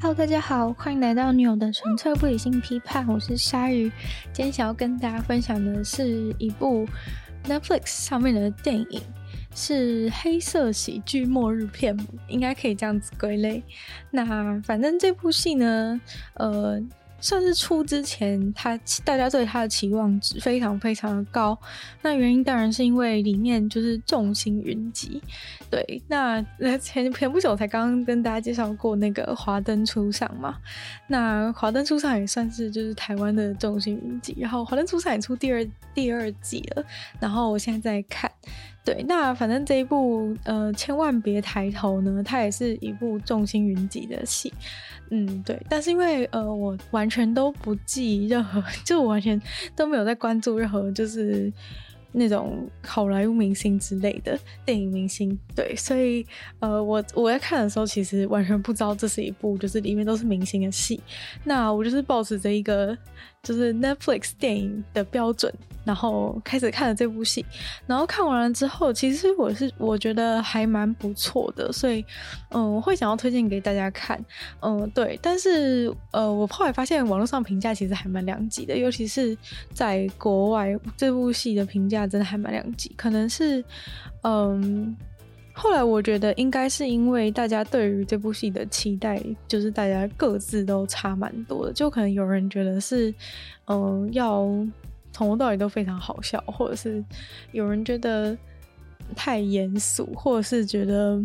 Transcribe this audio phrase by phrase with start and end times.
[0.00, 3.90] Hello，大家好，欢迎来到女友的纯粹不理性批判，我是鲨鱼。
[4.32, 6.86] 今天想要跟大家分享的是一部
[7.44, 9.02] Netflix 上面的电影，
[9.56, 11.98] 是黑色喜剧末日片，
[12.28, 13.60] 应该可以这样子归类。
[14.08, 16.00] 那反正这部戏呢，
[16.34, 16.80] 呃。
[17.20, 21.58] 算是出之前，他大家对他的期望值非常非常的高。
[22.02, 25.22] 那原因当然是因为里面就是众星云集。
[25.70, 26.42] 对，那
[26.80, 30.56] 前前不久才刚刚跟大家介绍过那个《华灯初上》嘛。
[31.06, 34.36] 那《华灯初上》也算是就是台湾的众星云集。
[34.38, 36.84] 然后《华灯初上》也出第二第二季了。
[37.20, 38.30] 然后我现在在看。
[38.88, 44.50] 对，那反正这一部呃，千万别抬头呢，它也是一部众星云集的戏。
[45.10, 49.38] 嗯，对，但是因为呃，我完全都不记任何， 就我完全
[49.76, 51.52] 都没有在关注任何，就是
[52.12, 56.24] 那种好莱坞明星之类的电影明星，对，所以
[56.60, 60.98] 呃，我我在看的时候，其实完全不知道这是一部就是里面都是明星的戏。
[61.44, 62.96] 那我就是抱持着一个
[63.42, 65.52] 就是 Netflix 电影的标准。
[65.84, 67.42] 然后开始看了这部戏，
[67.86, 72.04] 然后看完了之后，其实我是我觉得还蛮不错的，所以
[72.50, 74.22] 嗯，我会想要推荐给大家看，
[74.60, 75.18] 嗯，对。
[75.22, 79.34] 但是呃，我后来发现网络上评价其实还蛮两极的，尤其是
[79.72, 82.90] 在国外，这部戏的评价真的还蛮两极。
[82.94, 83.64] 可能是
[84.24, 84.94] 嗯，
[85.58, 93.12] 后来我觉得应该是因为大家对于这部戏的期待，就是大家各自都差蛮多的，就可能有人觉得是
[93.66, 94.48] 嗯要。
[95.10, 97.02] 从头到尾都非常好笑，或者是
[97.50, 98.36] 有人觉得
[99.16, 101.20] 太严肃，或者是觉得，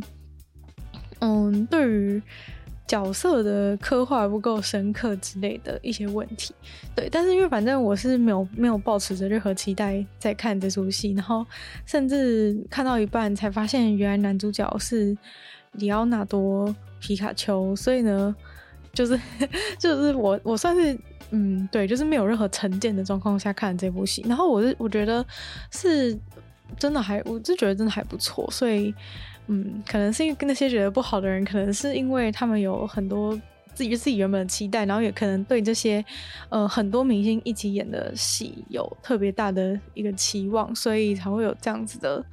[1.19, 2.19] 嗯，对于
[2.87, 6.53] 角色的刻画不够深刻之类的一些问题。
[6.95, 11.45] 对，但是因为反正我是没有没有抱持着任何期待在看这出戏，然后
[11.85, 15.17] 甚至看到一半才发现原来男主角是
[15.73, 18.35] 里奥纳多皮卡丘，所以呢，
[18.93, 19.19] 就是
[19.79, 20.97] 就是我我算是。
[21.35, 25.25] 嗯，对，就是没有任何成见的状况下看这部戏，然后我是我觉得
[25.71, 26.15] 是
[26.77, 28.93] 真的还，我就觉得真的还不错，所以
[29.47, 33.39] 嗯，可能是因为跟那些觉得不好的人，可能是因为他们有很多
[33.73, 36.03] 自己自己原本的期待，然后也可能对这些
[36.49, 42.23] 呃很多明星一起演的戏有特别大的一个期望，所以才会有这样子的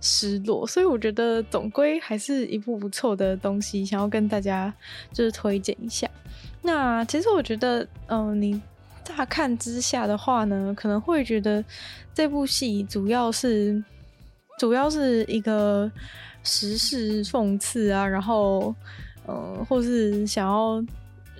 [0.00, 0.66] 失落。
[0.66, 4.72] 所以我觉得总归还是一部不错的东西，想要跟大家
[5.12, 6.08] 就是推荐一下。
[6.62, 8.60] 那其实我觉得，嗯、你
[9.04, 11.64] 乍看之下的话呢，可能会觉得
[12.14, 13.82] 这部戏主要是
[14.58, 15.90] 主要是一个
[16.48, 18.74] 时事讽刺啊，然后，
[19.26, 20.82] 呃，或是想要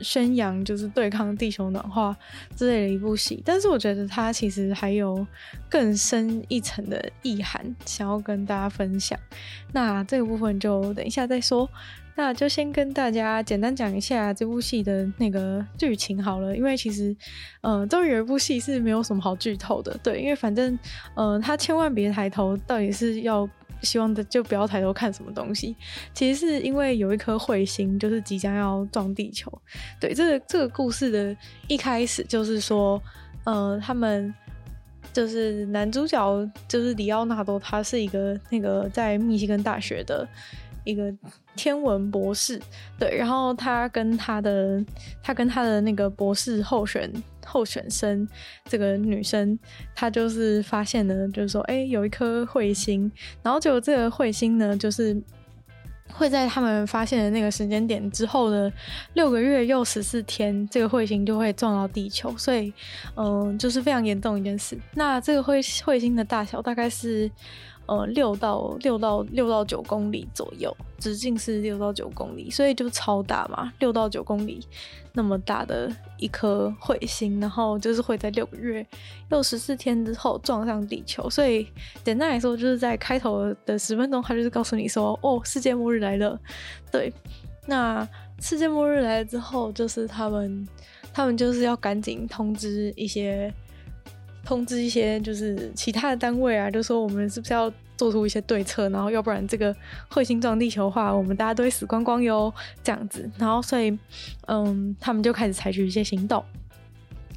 [0.01, 2.15] 宣扬就是对抗地球暖化
[2.55, 3.43] 之类的一部戏。
[3.45, 5.27] 但是我觉得它其实还有
[5.69, 9.19] 更深一层的意涵，想要跟大家分享。
[9.73, 11.69] 那这个部分就等一下再说。
[12.19, 17.17] 那就先跟大家简单讲一下这部戏的那个剧情好了，因为其实，
[17.61, 20.77] 呃，终于有一部戏是没有什么好剧透的，对，因为反正，
[21.15, 23.49] 呃，他千万别抬头，到底是要
[23.83, 25.77] 希望的就不要抬头看什么东西，
[26.13, 29.49] 其实是因为有一颗彗星就是即将要撞地球，
[30.01, 31.37] 对，这个这个故事的
[31.69, 33.01] 一开始就是说，
[33.45, 34.35] 呃，他们
[35.13, 40.27] 就是男主角就是里奥纳多，他是一个那个在密西根大学的。
[40.85, 41.13] 一个
[41.57, 42.61] 天文博士，
[42.99, 44.85] 对，然后他跟他的
[45.23, 47.11] 他跟他的那个博士候选
[47.45, 48.27] 候选生，
[48.67, 49.59] 这个女生，
[49.95, 53.11] 她就是发现了，就是说，哎，有一颗彗星，
[53.43, 55.17] 然后就这个彗星呢，就是
[56.13, 58.71] 会在他们发现的那个时间点之后的
[59.15, 62.73] 六个月又十四天，这个彗星就会撞到地球，所以，
[63.17, 64.79] 嗯、就是非常严重一件事。
[64.95, 67.31] 那这个彗彗星的大小大概是。
[67.89, 74.61] 呃，六到六到六到九公里左右，直径是六到九公里，所以就超大嘛，六到九公里
[75.15, 78.87] 那么大的一颗彗星，然后就是会在六个月
[79.31, 81.67] 又十四天之后撞上地球，所以
[82.05, 86.39] 简单来说，就是在开头的十分钟，他就是告诉你说，哦，世界末日来了。
[86.93, 87.11] 对，
[87.67, 88.07] 那
[88.39, 90.69] 世界末日来了之后，就是他们
[91.15, 93.51] 他们就是要赶紧通知一些。
[94.49, 99.77] 通知一些就是其他的单位啊，就说我们是不是要做出一些对策，然后要不然这个
[100.11, 102.51] 彗星撞地球的话，我们大家都会死光光哟，
[102.83, 103.31] 这样子。
[103.37, 103.99] 然后所以，
[104.47, 106.43] 嗯，他们就开始采取一些行动。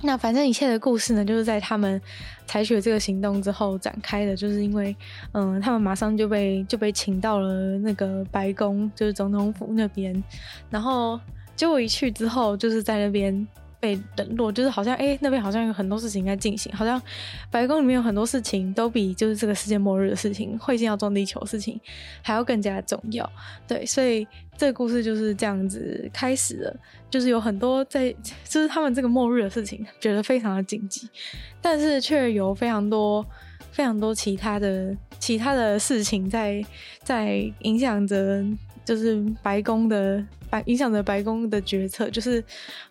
[0.02, 2.02] 那反正一切的故事呢，就是在他们
[2.46, 4.96] 采取了这个行动之后展开的，就是因为，
[5.34, 10.24] 嗯，他们马上就被就被请到了那个白宫，就是总统府那边。
[10.70, 11.20] 然后
[11.58, 13.46] 结果一去之后，就是在那边。
[13.82, 17.02] 被冷落，就是好像哎、那边好像有很多事情在进行，好像
[17.50, 21.78] 白宫里面有很多事情都比就是这个世界末日的事情、彗星要撞地球的事情
[22.22, 23.30] 还要更加重要。
[23.68, 24.26] 对，所以
[24.56, 26.80] 这个故事就是这样子开始了，
[27.10, 28.16] 就是有很多在
[28.48, 31.10] 就是他们这个末日的事情觉得非常的紧急，
[31.60, 33.26] 但是却有非常多
[33.72, 36.64] 非常多其他的其他的事情在
[37.02, 38.46] 在影响着。
[38.84, 42.44] 就是白宫的白影响着白宫的决策，就是，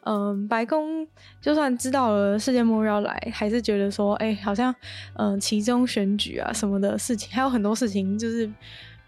[0.04, 1.06] 嗯、白宫
[1.40, 4.74] 就算知道了世界末日要来，还是觉得说，哎、好像，
[5.14, 8.50] 嗯、其中选举啊什么的事情，还有很多事情，就是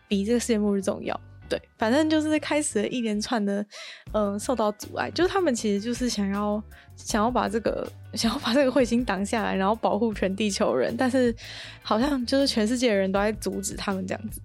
[0.07, 1.19] 比这个世界末日重要。
[1.49, 3.65] 对，反正就是开始了一连串的，
[4.13, 6.63] 嗯、受到阻碍，就是他们其实就是想要
[6.97, 11.35] 想要把这个 想要把这个彗星挡下来，然后保护全地球人，但是
[11.83, 14.41] 好像就是全世界的人都在阻止他们这样子。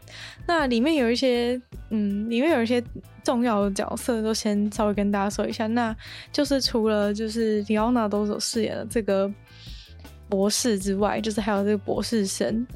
[0.45, 2.83] 那里面有一些，嗯，里面有一些
[3.23, 5.65] 重要的角色，都先稍微跟大家说一下。
[5.67, 5.95] 那
[6.31, 9.31] 就是除了就是李奥纳多所饰演的这个
[10.27, 12.67] 博士之外，就是还有这个博士生。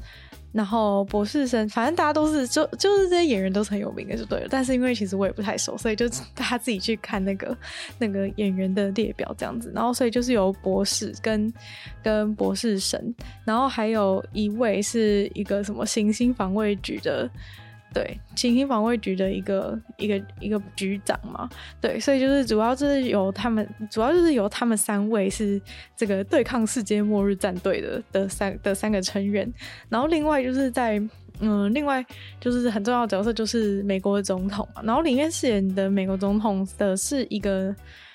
[0.52, 4.46] 然后博士生，反正大家都是就就是这些演员都是很有名的，就对了。
[4.50, 7.56] 但是因为其实我也不太熟，所以就大家自己去看那个
[7.98, 9.72] 那个演员的列表这样子。
[9.74, 11.52] 然后所以就是有博士跟
[12.02, 13.14] 跟博士生，
[13.44, 17.30] 然后还有一位是一个什么行星防卫局的。
[17.92, 21.48] 对，行星防卫局的一个一个一个局长嘛，
[21.80, 25.60] 对，所以就是主要就是由他们，主要就是由他们三位是
[25.96, 29.52] 这个对抗世界末日战队的的三的三个成员，
[29.88, 31.00] 然后另外就是在
[31.40, 32.04] 嗯，另外
[32.40, 37.74] 就是很重要的角色就是美国的总统嘛，然后里面饰演的美国总统的是一个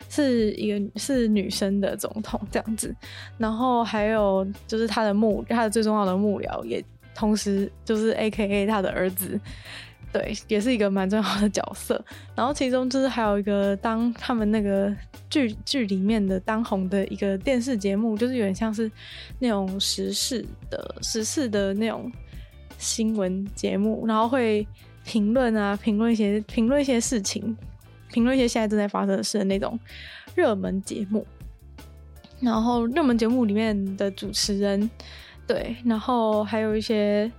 [0.10, 2.96] 是一个是女生的总统这样子，
[3.38, 6.84] 然后还有就是他的幕他的最重要的幕僚也。
[7.18, 9.42] 同时，就是 A.K.A 他的儿子，
[10.14, 12.00] 对，也是一个蛮重要的角色。
[12.36, 14.96] 然后其中就是还有一个当他们那个
[15.28, 18.92] 剧剧里面的当红的一个电视节目，就是有点像是
[19.40, 22.12] 那种时事的时事的那种
[22.78, 24.68] 新闻节目，然后会
[25.04, 27.58] 评论啊，评论一些评论一些事情，
[28.14, 29.80] 评论一些现在正在发生的事的那种
[30.36, 31.25] 热门节目。
[32.40, 34.88] 然后热门节目里面的主持人。
[35.48, 37.32] 对，然后还有一些，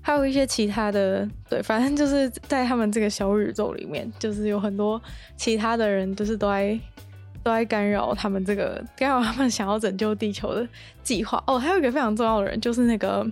[0.00, 5.00] 还有一些其他的，对，反正就是在他们这个小宇宙里面，就是有很多
[5.36, 6.80] 其他的人，就是都在
[7.42, 10.66] 都在干扰他们这个干扰他们想要拯救地球的
[11.02, 11.44] 计划。
[11.46, 13.26] 哦，还有一个非常重要的人，就是那个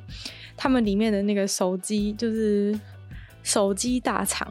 [0.55, 2.79] 他们里面的那个手机，就是
[3.43, 4.47] 手机大厂，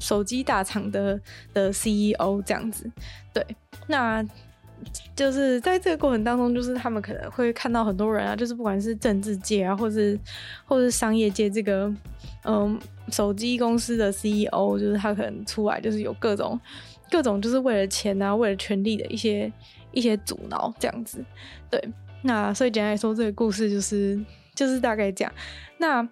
[0.00, 1.20] 手机大厂的
[1.54, 2.90] 的 CEO 这样子。
[3.32, 3.46] 对，
[3.86, 4.26] 那。
[5.14, 10.18] 就是在这个过程当中，就是他们可能会看到很多人啊，就是不管是政治界啊，或是
[10.64, 11.92] 或是商业界，这个
[12.44, 12.78] 嗯，
[13.10, 16.58] 手机公司的 CEO，就是他可能出来，就是有各种
[17.10, 19.52] 各种，就是为了钱啊，为了权力的一些
[19.92, 21.24] 一些阻挠这样子。
[21.70, 21.82] 对，
[22.22, 24.20] 那所以简单来说，这个故事就是
[24.54, 25.32] 就是大概讲
[25.78, 26.06] 那。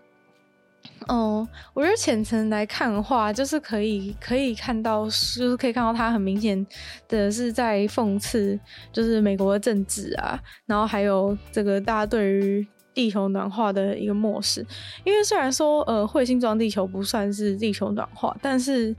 [1.09, 6.67] 嗯，我觉得浅层来看的话，就是可以可以看到，就是可以看到他很明显
[7.09, 8.59] 的是在讽刺，
[8.91, 14.65] 就是美国的政治啊，然后还有这个大家对于地球暖化的一个漠视。
[15.05, 18.95] 因为虽然说呃彗星撞地球不算是地球暖化，但是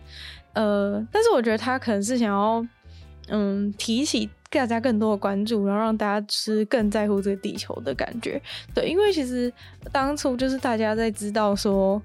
[0.54, 2.66] 呃，但是我觉得他可能是想要
[3.30, 4.30] 嗯提起。
[4.60, 8.42] 大家更多的关注，然后让大家是更在乎这个地球的感觉。
[8.74, 9.52] 对，因为其实
[9.91, 12.01] 当初就是大家在知道说，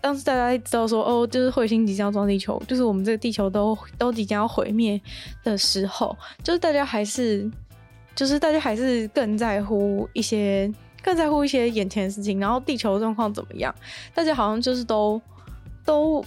[0.00, 5.00] 当时大家知道说，哦，就是彗星即将撞地球，就是我们这个地球都都即将要毁灭
[5.42, 7.50] 的时候，就是大家还是，
[8.14, 10.70] 就是大家还是更在乎一些，
[11.02, 12.38] 更在乎一些眼前的事情。
[12.38, 13.74] 然后地球状况怎么样？
[14.12, 15.20] 大家好像就是都
[15.84, 16.24] 都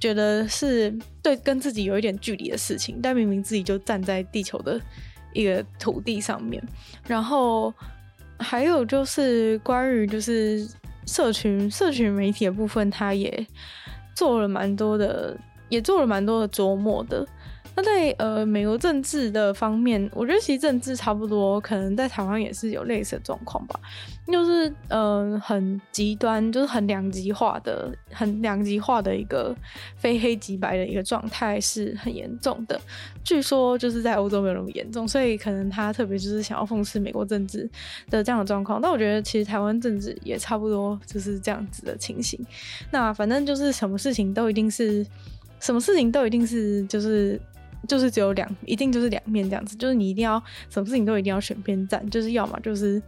[0.00, 4.80] 觉得是对跟自己有一点距离的事情，但明明自己就站在地球的。
[5.32, 6.62] 一个土地上面，
[7.06, 7.72] 然后
[8.38, 10.66] 还有就是关于就是
[11.06, 13.46] 社群社群媒体的部分，他也
[14.14, 15.36] 做了蛮多的，
[15.68, 17.26] 也做了蛮多的琢磨的。
[17.76, 23.78] 那在呃美国政治的方面，我觉得其实政治差不多，可能在台湾也是有类似的状况吧。
[24.30, 29.52] 就是嗯、呃、很极端，就是很两极化的，很两极化的一个
[29.96, 32.80] 非黑即白的一个状态是很严重的。
[33.24, 37.68] 据说就是在欧洲没有那么严重，所以可能他特别就是想要讽刺美国政治
[38.08, 38.80] 的这样的状况。
[38.80, 42.38] 但我觉得其实台湾政治也差不多就是这样子的情形。
[42.92, 45.04] 那反正就是什么事情都一定是，
[45.58, 47.40] 什么事情都一定是就是。
[47.88, 53.02] 就是只有两，一定就是两面这样子，就是你一定要什么事情都一定要选边站，就是要么就是，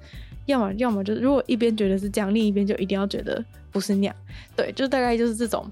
[0.46, 4.16] 要么要么就是，如果一边觉得是这样，另一边就一定要觉得不是那样，
[4.56, 5.70] 对，就大概就是这种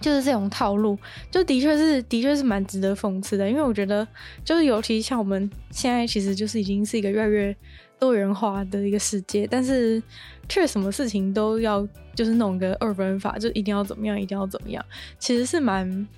[0.00, 0.98] 就是这种套路，
[1.30, 4.06] 就的确是的确是蛮值得讽刺的，因为我觉得
[4.44, 7.54] 就是尤其像我们现在其实就是已经是一个越来越
[7.98, 10.02] 多元化的一个世界，但是
[10.48, 14.82] 却什么事情都要就是弄个二分法，就一定要怎么样，一定要怎么样，
[15.18, 16.08] 其实是蛮，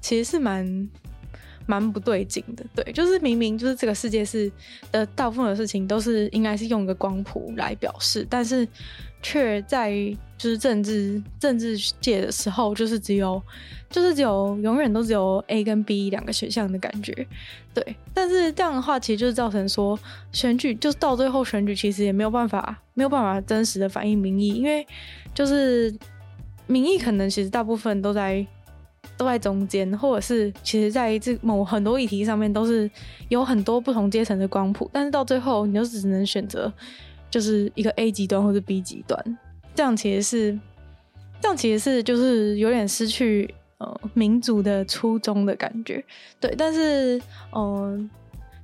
[0.00, 0.88] 其实是蛮
[1.66, 2.64] 蛮不对劲的。
[2.74, 4.50] 对，就是明明就是这个世界是
[4.90, 8.66] 的大部分的事情都是应该是用一个光谱来表示，但是
[9.22, 9.92] 却在
[10.36, 13.42] 就是政治政治界的时候，就是只有。
[13.92, 17.12] 就是只有永远都只有 A 跟 B 两个选项的感觉，
[17.74, 17.94] 对。
[18.14, 20.00] 但是这样的话，其实就是造成说
[20.32, 24.86] 选举，就是到最后选举其实也没有办法，没有办法真实的反映民意，因为
[25.34, 25.94] 就是
[26.66, 28.46] 民意可能其实大部分都在
[29.22, 32.90] 都在中间，或者是其实在这某很多议题上面都是
[33.28, 36.72] 有很多不同阶层的光谱，但是到最后你就只能选择
[37.30, 39.38] 就是一个 A 极端或者 B 极端，
[39.74, 40.58] 这样其实是
[41.40, 43.54] 这样其实是就是有点失去。
[43.78, 46.04] 呃，民主的初衷的感觉，
[46.38, 47.20] 对，但是，
[47.52, 48.08] 嗯、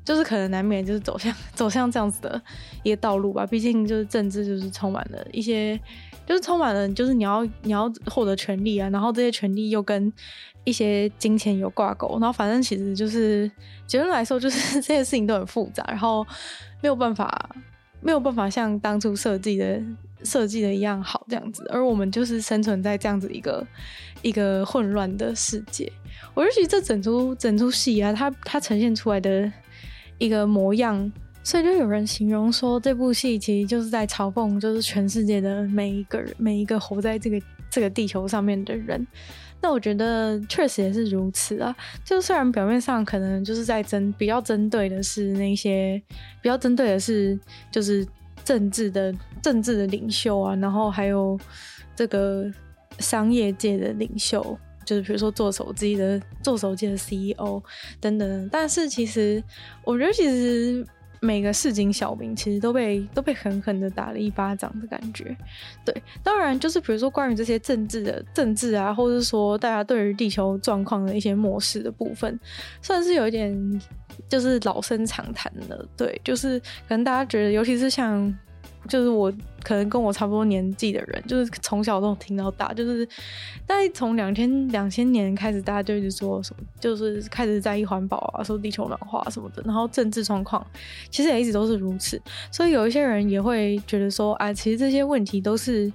[0.05, 2.41] 就是可能难免就是走向 走向这样子的
[2.85, 3.45] 一个道路吧。
[3.45, 5.77] 毕竟就是政治就是充满了一些，
[6.28, 10.12] 就是充满了就是你要你要获得权利啊，然后这些权利又跟
[10.64, 13.50] 一些金钱有挂钩，然后反正其实就是
[13.87, 16.25] 结论来说，就是 这些事情都很复杂，然后
[16.82, 17.50] 没有办法
[18.02, 19.80] 没有办法像当初设计的。
[20.25, 23.64] 设计的一样好这样子，而我们就是生存在这样子一个
[24.20, 25.92] 一个混乱的世界。
[26.35, 29.49] 我就觉得这整出整出戏啊，它它呈现出来的
[30.18, 31.12] 一个模样，
[31.49, 37.40] 所以就有人形容说，这部戏其实就是在嘲讽，就是全世界的每一个人，每一个活在这个
[37.71, 39.07] 这个地球上面的人。
[39.62, 41.75] 那我觉得确实也是如此啊。
[42.05, 45.99] 就虽然表面上可能就是在针比较针对的是那些
[46.43, 47.40] 比较针对的是
[47.73, 48.07] 就是。
[48.45, 51.38] 政治的政治的领袖啊，然后还有
[51.95, 52.50] 这个
[52.99, 57.62] 商业界的领袖，就是比如说做手机的做手机的 CEO
[58.00, 58.49] 等等。
[58.50, 59.43] 但是其实
[59.85, 60.87] 我觉得，其实
[61.21, 65.37] 每个市井小民其实都被都被狠狠的打了一巴掌的感觉。
[65.85, 72.39] 对，当然就是比如说关于这些政治的政治啊，或者是说大家对于地球状况的一些漠视的部分，
[72.83, 73.81] 算是有一点。
[74.29, 78.37] 就是老生常谈了，对，就是可能大家觉得，尤其是像，
[78.88, 83.07] 就是我可能跟我差不多年纪的人，就是从小都听到大，就是
[83.66, 90.66] 大概从两千两千年开始，大家就一直说什么，就是开始在意环保啊，说地球暖化什么的，然后政治状况
[91.11, 95.92] 其实也一直都是如此，所以有一些人也会觉得说，啊，其实这些问题都是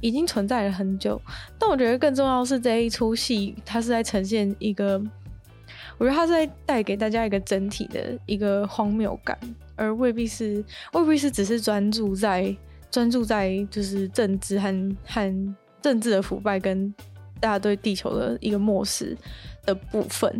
[0.00, 1.20] 已经存在了很久，
[1.58, 5.00] 但我觉得更重要的是这一出戏，它是在呈现一个。
[5.98, 9.38] 我觉得它是在带给大家一个整体的一个荒谬感，
[9.82, 12.56] 而未必是未必是只是专注在
[12.88, 16.88] 专注在就是政治和和政治的腐败跟
[17.40, 19.16] 大家对地球的一个漠视
[19.66, 20.32] 的部分。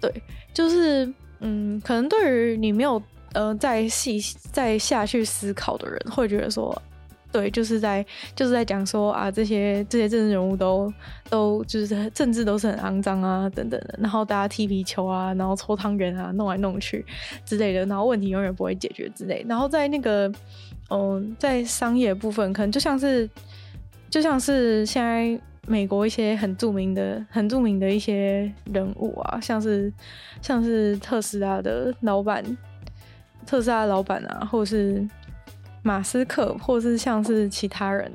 [0.00, 0.10] 对，
[0.54, 3.02] 就是嗯，可能对于你没有
[3.34, 4.18] 呃再细
[4.50, 6.82] 再下去思考的人，会觉得说。
[7.36, 8.02] 对，就是在
[8.34, 10.90] 就是在讲说啊，这些这些政治人物都
[11.28, 17.04] 都就是政治都是很肮脏啊，等等的，然后大家踢皮球啊，然后搓汤圆啊，弄来弄去
[17.44, 19.44] 之类的，然后问题永远不会解决之类。
[19.46, 20.32] 然后在那个
[20.88, 23.28] 嗯，在商业部分，可能就像是
[24.08, 29.92] 就像是现在美国一些很著名的很著名的一些人物啊，像是
[30.40, 32.42] 像是特斯拉的老板，
[33.44, 35.06] 特斯拉的老板啊，或者是。
[35.86, 38.10] 马斯克，或是像是其他人，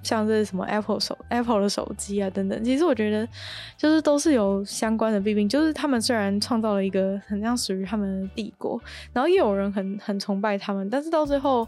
[0.00, 3.28] 像是什么 Apple 手 Apple 的手机啊等等，其实我觉得
[3.76, 5.48] 就是都是有相关的弊病。
[5.48, 8.80] 就是他们虽然创造了一个很像属于他们的帝国，
[9.12, 11.66] 然后也有人很很崇拜他们，但是到最后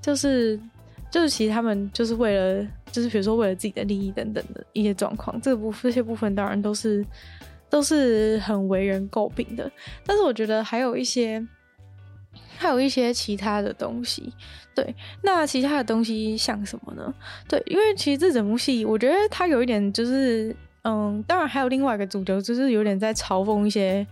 [0.00, 0.56] 就是
[1.10, 7.04] 就是其实他们就是为了就是比如说为了自己的利益等等的一些状况，这部这些部分当然都是
[7.68, 9.68] 都是很为人诟病的。
[10.06, 11.44] 但是我觉得还有一些。
[12.60, 14.30] 还有一些其他的东西，
[14.74, 17.12] 对，那其他的东西像什么呢？
[17.48, 24.06] 对，因为其实这整部戏，我觉得它有一点就是，嗯，当然还有另外一个主角，就是有点在嘲讽一些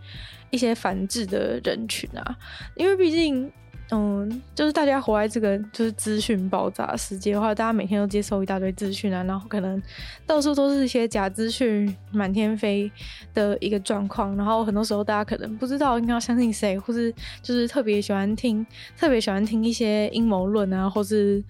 [0.50, 2.36] 一些反制的人群啊，
[2.74, 3.52] 因为毕竟。
[3.90, 9.82] 嗯，就是大家活在这个就是资讯爆炸的世界的话，大家每天都接受一大堆资讯啊，然后可能
[10.26, 12.90] 到处都是一些假资讯满天飞
[13.32, 21.42] 的一个状况，然后很多时候大家可能不知道应该要相信谁，或是就是特别喜欢听，特别喜欢听一些阴谋论啊，或是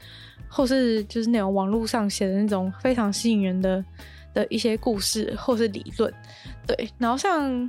[0.49, 3.85] 或是就是那种网络上写的那种非常吸引人的
[4.33, 6.14] 的一些故事或是理论，
[6.68, 7.68] 对，然后像。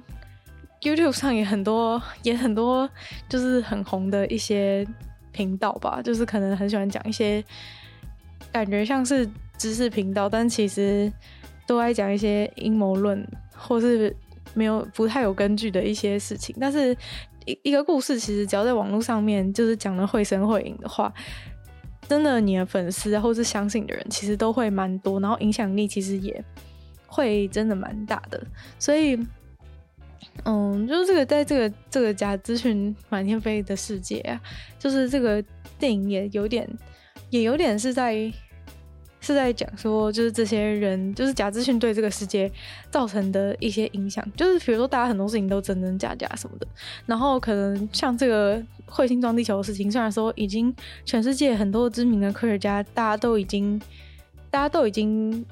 [0.82, 2.90] YouTube 上也很多，也很多，
[3.28, 4.88] 就是很红的一些
[5.32, 7.44] 频道吧，就是可能很喜欢讲一些
[8.52, 11.12] 感觉像是知识频道，但其实
[11.68, 14.16] 都爱讲一些阴谋论，或是
[14.54, 16.56] 没有不太有根据的一些事情。
[16.60, 16.96] 但是
[17.46, 21.14] 一一个故事，其实只要在网络上面就是讲的绘声绘影的话，
[22.08, 26.44] 真的你的粉丝或是相信的人，其实都会蛮多，然后影响力其实也
[27.06, 28.42] 会真的蛮大的。
[28.80, 29.20] 所以，
[30.46, 34.40] 嗯，就是这个在这个这个假资讯 满天飞的世界啊，
[34.78, 35.44] 就是这个
[35.78, 36.68] 电影也有点，
[37.30, 38.32] 也有点是在。
[39.22, 42.50] 是在讲说，就是这些人，就是假资讯对这个世界
[42.90, 46.66] 造成的一些影响，就是比如说大家很多事情都真真假假什么的，
[47.06, 53.78] 然后可能像这个彗星撞地球的事情，虽然说已经全世界很多知名的科学家，大家都已经，
[54.50, 55.46] 大家都已经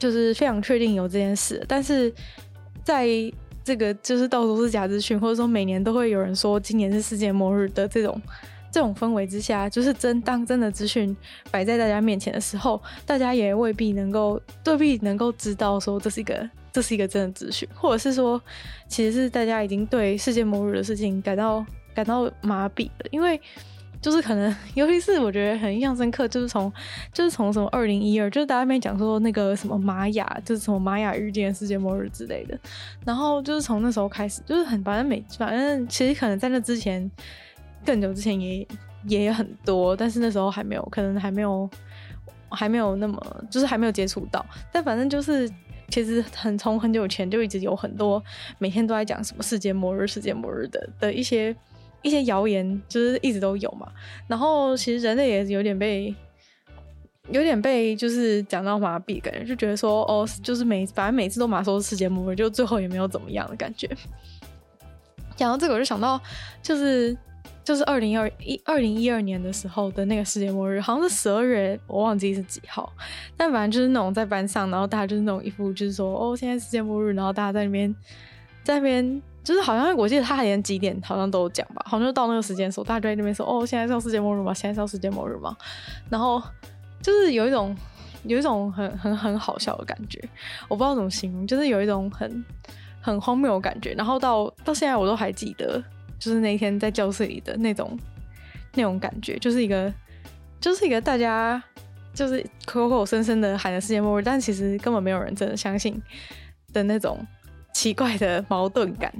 [0.00, 2.12] 就是非常确定有这件事，但是
[2.82, 3.06] 在
[3.64, 8.20] 这个就是到处是假资讯，或者说每年都会有人说今年是世界末日的这种。
[8.74, 11.14] 这种氛围之下，就是真当真的资讯
[11.50, 18.40] 摆在大家面前的时候，大家也未必能够未必能够知道说这是一个这是一个真的资讯，或者是说，
[18.88, 21.62] 其实是大家已经对世界末日的事情感到
[21.94, 23.38] 感到麻痹了，因为
[24.02, 26.70] 就是可能，尤其是我觉得很印象深刻，就是从
[27.14, 32.58] 就是从什么二零一二，就是大家没讲说那个什么玛雅，就是什么玛雅预见世界末日之类的，
[33.06, 37.10] 然后就是从那时候开始，就是很反正每反正其实可能在那之前。
[37.84, 38.64] 更久之前也
[39.08, 41.68] 也很多，但是那时候还没有，可能还没有，
[42.48, 44.46] 还没有那么，就是还没有接触到。
[44.70, 45.50] 但反正就是，
[45.88, 48.22] 其实很从很久以前就一直有很多，
[48.58, 51.52] 每天都在讲什么世界末日、世界末日的的一些
[52.02, 53.90] 一些谣言，就是一直都有嘛。
[54.28, 56.14] 然后其实人类也有点被，
[57.30, 63.88] 有点被就是讲到麻痹，感觉就觉得说哦，就是每反正每次都马说世界末日，就最后也没有怎么样的感觉。
[65.36, 66.20] 讲到这个，我就想到
[66.62, 67.16] 就是。
[67.64, 72.92] 就是二零二一二零一二年的时候的那个世界末日，好像是十二月，我忘记是几号。
[73.36, 77.94] 但反正就是那种在班上，然后大家就是那种一副就是说，哦，现在世界末日，然后大家在那边，
[78.64, 84.52] 在那边，就是好像我记得他连几点好像都有讲吧，好像就到那个时间的时候，大家就在那边说，哦，现在是世界末日吗？
[84.54, 85.56] 现在是世界末日吗？
[86.08, 86.42] 然后
[87.00, 87.76] 就是有一种
[88.24, 90.22] 有一种很很很好笑的感觉，
[90.68, 92.44] 我不知道怎么形容，就是有一种很
[93.00, 93.92] 很荒谬的感觉。
[93.94, 95.82] 然后到到现在我都还记得。
[96.22, 97.98] 就是那天在教室里的那种
[98.74, 99.92] 那种感觉，就是一个
[100.60, 101.60] 就是一个大家
[102.14, 106.00] 就是口口声声的喊着世界末日，但其实根本没有人真的相信
[106.72, 107.18] 的那种
[107.72, 109.12] 奇怪的矛盾感。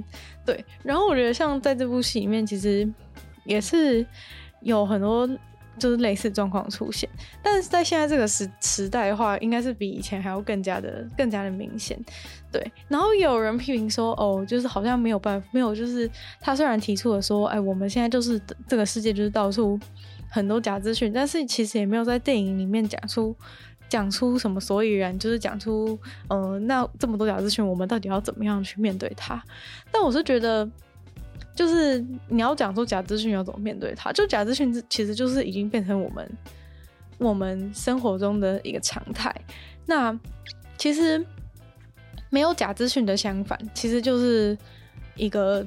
[0.45, 2.87] 对，然后我觉得像在这部戏里面，其实
[3.45, 4.05] 也是
[4.61, 5.29] 有很多。
[5.79, 7.09] 就是类似状况出现，
[7.41, 11.99] 但是在现在这个时时代的话，应该是比以前还要更加的更加的明显，
[12.51, 12.71] 对。
[12.87, 16.07] 然后有人批评说，哦，就是好像没有办法，没有，就是
[16.39, 19.79] 他虽然提出了说，哎，我们现在就是这个世界就是到处
[20.29, 23.35] 很多假资讯，但是其实也没有在电影里面讲出
[23.89, 29.43] 讲出什么所以然，就是讲出，嗯、呃，那这么多假资讯，我们到底要怎么样去面对它？
[29.91, 30.69] 但我是觉得。
[31.55, 36.27] 就是你要讲出假资讯要怎么面对它，就假资讯其实就是已经变成我们
[37.19, 39.31] 我们生活中的一个常态。
[39.85, 40.19] 那
[40.75, 41.23] 其实
[42.31, 44.57] 没有假资讯的相反，其实就是
[45.15, 45.63] 一个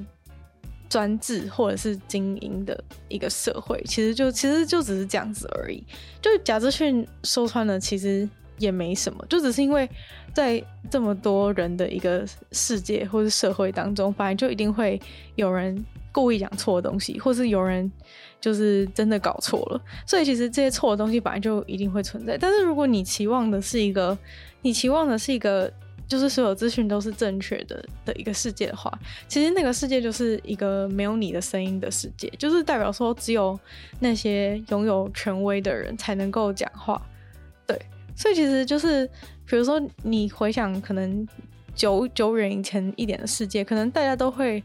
[0.89, 3.81] 专制或者是精英的一个社会。
[3.85, 5.83] 其实就其实就只是这样子而已。
[6.21, 9.89] 就假资讯说穿了，其实也没什么，就只是因为
[10.33, 14.99] 在这么多人的一个世界或是社会当中，反正就一定会
[15.35, 17.91] 有人故意讲错的东西，或是有人
[18.41, 19.81] 就是真的搞错了。
[20.05, 22.37] 所以其实这些错的东西本来就一定会存在。
[22.37, 24.17] 但是如果你期望的是一个，
[24.61, 25.71] 你期望的是一个，
[26.07, 28.91] 就是所有资讯都是正确的的一个世界的话，
[29.27, 33.59] 其实那个世界就是一个没有你的声音的世界，就是代表说只有
[33.99, 37.01] 那些拥有权威的人才能够讲话。
[37.65, 37.79] 对。
[38.15, 39.05] 所以其实就是，
[39.45, 41.27] 比如说你回想可能
[41.75, 44.63] 久久远以前一点的世界，可能大家都会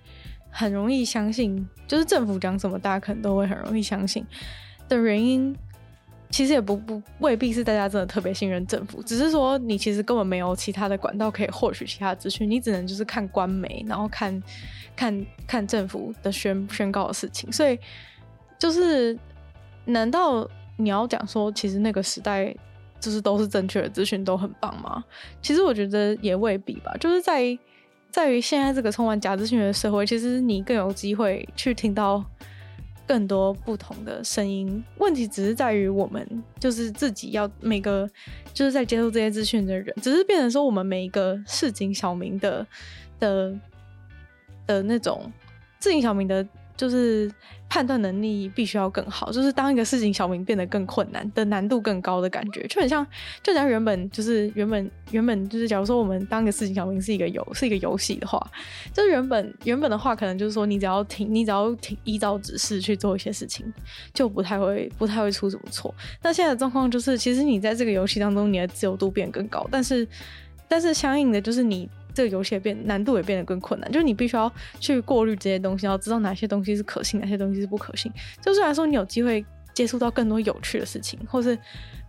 [0.49, 4.25] 很容易相信，就是政府讲什么，大家可能都会很容易相信
[4.89, 5.55] 的原因，
[6.33, 14.43] 其实也不不未必是大家真的特别信任政府，只是说你其实根本没有其他的管道可以获取其他资讯，你只能就是看官媒，然后看
[14.97, 17.53] 看看政府的宣宣告的事情。
[17.53, 17.79] 所以
[18.59, 19.17] 就是，
[19.85, 22.53] 难道你要讲说，其实那个时代？
[23.01, 25.03] 就是都是正确的资讯都很棒吗？
[25.43, 26.95] 其实我觉得也未必吧。
[27.01, 27.59] 就是在于
[28.13, 32.25] 在于现在这个充满假资讯的社会，其实你更有机会去听到
[33.07, 34.83] 更多不同的声音。
[34.99, 36.27] 问题只是在于我们
[36.59, 38.09] 就是自己要每个
[38.53, 42.67] 就是在接受这些资讯的人，只是变成说我们每一个市井小民的
[43.19, 43.55] 的
[44.67, 45.31] 的那种
[45.81, 47.31] 市井小民的，就是
[47.73, 53.07] 判断能力必须要更好，就是当一个事情小明变得更困难的难度更高的感觉，就很像，
[53.43, 58.39] 就像原本就是原本原本就是，假如说我们当一个事情小明是一个游是一个游戏的话，
[58.93, 63.65] 就是原本原本的话，可能就是说你只要听你只要听依照指示去做一些事情，
[64.13, 65.95] 就不太会不太会出什么错。
[66.23, 70.07] 那现在的状况就是，其实你在这个游戏当中，你的自由度变更高，但是
[70.69, 71.89] 但是相应的就是你。
[72.15, 78.13] 这个游戏也变难度也变得更困难，就是你必须要去过滤这些东西，要知道哪些东西是可信，哪些东西是不可信。
[78.41, 79.45] 就虽然说你有机会
[79.75, 81.59] 接触到更多有趣的事情，或是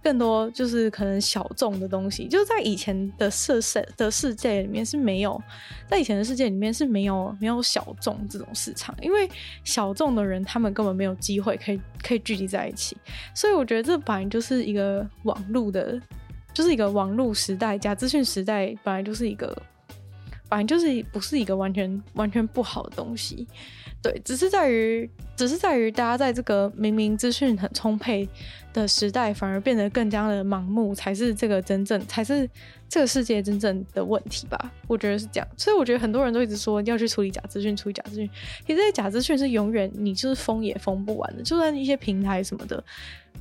[0.03, 5.41] 更多就是可能小众的东西，就是在以前的世世的世界里面是没有，
[5.87, 9.29] 在以前的世界里面是没有没有小众这种市场，因为
[9.63, 12.97] 小众的人他们根本没有机会可以可以聚集在一起，
[13.33, 15.97] 所以我觉得这本来就是一个网络的，
[16.53, 19.55] 就是一个网络时代，假资讯时代本来就是一个。
[20.53, 23.47] 反正就是不是一个完全完全不好的东西，
[24.03, 28.29] 对，只是在于，只是在于大家在这个明明资讯很充沛
[28.71, 32.47] 的时代，反而变得更加的盲目，才是这个真正，才是
[32.87, 34.71] 这个世界真正的问题吧？
[34.87, 38.29] 我觉得是这样，所以我觉得很多人都一直说要去处理假资讯，处理假资讯，
[38.67, 42.83] 其实这些假资讯是永远你就是封也封不完的，就算一些平台什么的。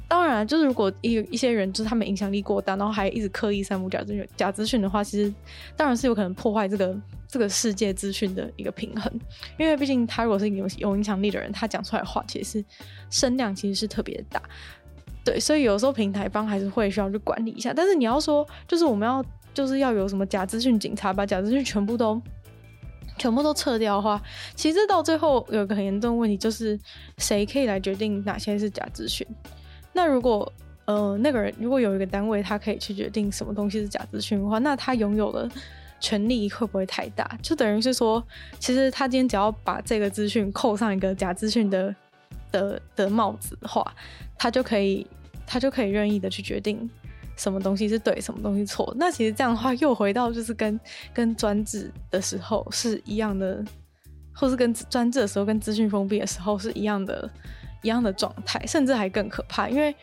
[0.09, 5.33] 当然，就是如果一一些人，就是他们影响力过大，然后还一直刻意散布假资讯、假资讯的话，其实
[5.75, 6.95] 当然是有可能破坏这个
[7.27, 9.11] 这个世界资讯的一个平衡。
[9.59, 12.65] 因为毕竟他如果是有有影响力的人，他讲出来的话其实是
[13.09, 14.43] 声量其实是特别大。
[15.25, 17.73] 对，所以有时候平台方还是会需要去管理一下。
[17.73, 22.21] 但是你要说，就是我们要就是要有什么假资讯警察，把假资讯全部都
[23.17, 24.21] 全部都撤掉的话，
[24.55, 26.79] 其实到最后有一个很严重的问题，就是
[27.17, 29.27] 谁可以来决定哪些是假资讯？
[29.93, 30.51] 那如果
[30.85, 35.49] 呃那个人如果有一个单位，他可以去决定什么东西是假资讯的话，那他拥有的
[36.01, 37.39] 权力会不会太大？
[37.41, 38.23] 就等于是说，
[38.59, 41.95] 其实他今天只要把这个资讯扣上一个假资讯的
[42.51, 43.95] 的的帽子的话，
[44.37, 45.07] 他就可以
[45.47, 46.91] 他就可以任意的去决定
[47.37, 48.93] 什么东西是对，什么东西错。
[48.99, 50.81] 那其实这样的话又回到就是跟
[51.15, 53.65] 跟专制的时候是一样的，
[54.33, 57.31] 或是跟专制的时候跟资讯封闭的时候是一样的。
[57.83, 59.95] 一样的状态，甚至还更可怕，因为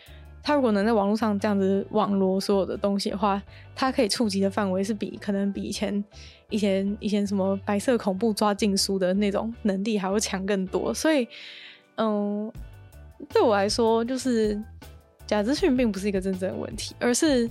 [0.42, 3.42] 他如果能在网络上这样子网罗所有的东西的话，
[3.76, 6.04] 他可以触及的范围是比可能比以前
[6.50, 10.94] 以前以前什么白色恐怖抓禁书的那种能力还要强更多。
[10.94, 11.28] 所以，
[11.98, 12.52] 嗯，
[13.30, 14.62] 对我来说，就是
[15.28, 17.50] 假资讯并不是一个真正的问题，而是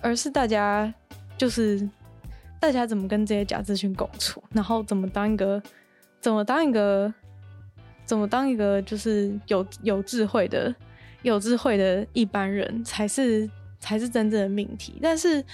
[0.00, 0.92] 而是大家
[1.36, 1.88] 就是
[2.60, 5.60] 大家怎么跟这些假资讯共处，然后怎么当一个
[6.20, 7.12] 怎么当一个。
[8.04, 10.74] 怎么当一个就是有有智慧的、
[11.22, 13.48] 有智慧的一般人，才是
[13.80, 14.98] 才是真正的命题。
[15.00, 15.44] 但是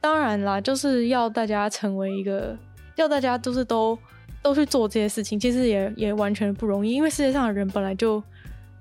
[0.00, 2.56] 当然啦，就是要大家成为一个，
[2.96, 3.98] 要大家就是都
[4.42, 8.22] 都去做这些事情，其实也也完全不容易，因为世界上的人本来就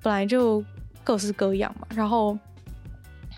[0.02, 0.64] 本来就
[1.04, 2.38] 各式各样嘛，然后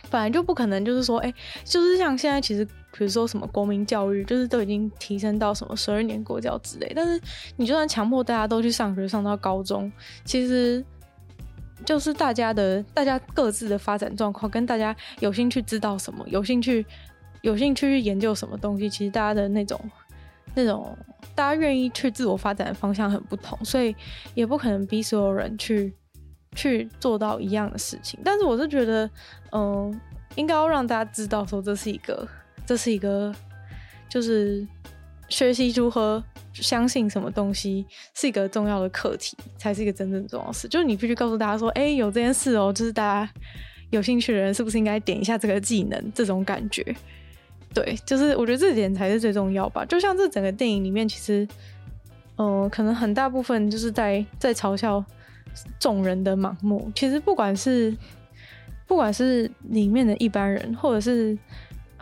[0.10, 2.68] 本来就不可能就是说，哎，就是像现在其实。
[2.98, 6.92] 比如说什么国民教育，就是都已经提升到什么十二年国教之类。
[6.96, 7.22] 但是
[7.56, 9.92] 你就算强迫大家都去上学，上到高中，
[10.26, 10.84] 其实
[11.86, 16.84] 就是大家的大家各自的发展状况，跟大家有兴趣知道什么，有兴趣
[17.42, 19.80] 有兴趣去研究什么东西，其实大家的那种
[20.56, 20.98] 那种
[21.36, 23.96] 大家愿意去自我发展的方向很不同，所以
[24.34, 25.94] 也不可能逼所有人去
[26.56, 28.20] 去做到一样的事情。
[28.24, 29.08] 但是我是觉得，
[29.52, 30.02] 嗯，
[30.34, 32.28] 应该要让大家知道说这是一个。
[32.68, 33.34] 这是一个，
[34.10, 34.68] 就是
[35.30, 40.68] 学习如何相信什么东西是一个重要的课题，才是一个真正重要的事。
[40.68, 43.32] 就是你必须告诉大家说，哎，有这件事哦，就是大家
[43.90, 46.12] 有兴趣的人是不是应该点一下这个技能？
[46.14, 46.84] 这种感觉，
[47.74, 49.86] 对，就是我觉得这点才是最重要吧。
[49.86, 51.48] 就像这整个电影里面，其实，
[52.36, 55.02] 嗯、可能很大部分就是在在嘲笑
[55.80, 56.92] 众人的盲目。
[56.94, 57.96] 其实不管是
[58.86, 61.38] 不管是里面的一般人，或者是。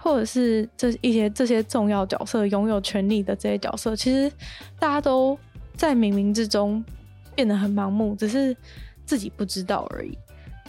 [0.06, 4.32] 或者是这一些这些重要角色拥有权力的这些角色，其实
[4.78, 5.36] 大家都
[5.74, 6.86] 在冥冥之中
[7.34, 8.56] 变得很盲目，只是
[9.04, 10.16] 自己不知道而已。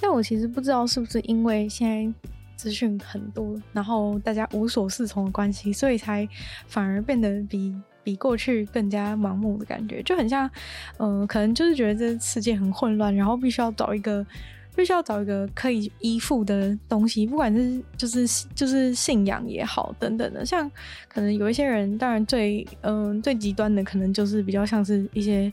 [0.01, 6.27] 但我其实不知道是不是因为现在资讯很多，然后大家无所适从的关系，所以才
[6.66, 10.51] 反而变得比比过去更加盲目的感觉，就很像，
[10.96, 14.27] 嗯、可能就是觉得这世界很混乱，然后必须要找一个。
[14.77, 20.45] 必须要找一个可以依附的东西，不管是就是就是信仰也好，等等的。
[20.45, 20.71] 像
[21.09, 25.51] 可能有一些人，当然最嗯、最极端的，可能就是比较像是一些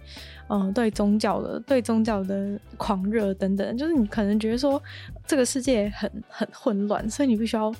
[0.49, 3.77] 嗯、呃、对宗教的对宗教的狂热等等。
[3.77, 4.81] 就是你可能觉得说
[5.25, 7.73] 这个世界很很混乱，所以你必须要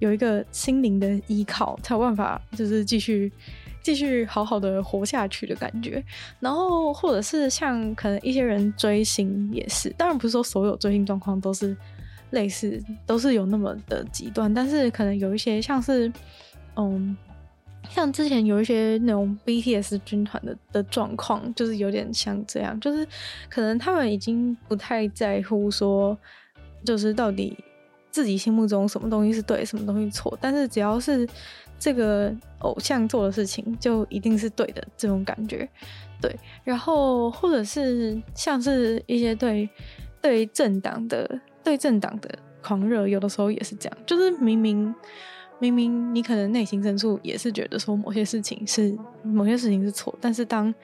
[0.00, 3.32] 有一个心灵的依靠，才有办法就是继续
[3.82, 6.02] 继续好好的活下去的感觉。
[6.38, 11.76] 然后或者是像可能一些人追星也是，当然不是说所有追星状况都是
[12.30, 16.12] 类似，都是有那么的极端，但是可能有一些像是
[16.76, 17.16] 嗯。
[17.88, 23.04] 像之前有一些那种 BTS 军团的的状况，就是有点像这样，就是
[23.48, 26.16] 可能他们已经不太在乎说，
[26.84, 27.56] 就是到底
[28.10, 31.26] 自己心目中什么东西是对，什么东西错，但是只要是
[31.80, 35.68] 这个偶像做的事情，就一定是对的这种感觉，
[36.22, 36.32] 对。
[36.62, 39.68] 然后或者是像是一些对
[40.22, 44.94] 对政党的对政党的狂热，有的时候也是这样，就是明明。
[45.62, 50.74] 明明你可能内心深处也是觉得说某些事情是某些事情是错，但是当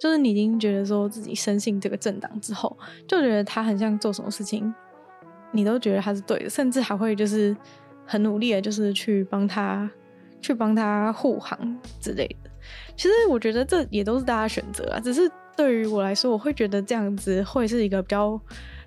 [0.00, 4.74] 就是你已经觉得说自己深信这个政党之后，就觉得他很像做什么事情，
[5.52, 7.56] 你都觉得他是对的，甚至还会就是
[8.04, 9.88] 很努力的，就是去帮他
[10.44, 11.58] 去帮他护航
[12.00, 12.50] 之类的。
[12.96, 18.40] 其实我觉得这也都是大家选择啊，只是对于我来说，我会觉得这样子会是一个比较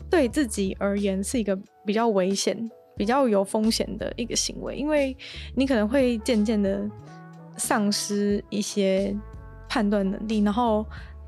[0.09, 2.69] 对自己而言是一个比较危险。
[2.97, 5.15] 比较有风险的一个行为，因为
[5.53, 6.83] 你可能会渐渐的
[7.55, 9.15] 丧失一些
[9.69, 10.83] 判断能力，然后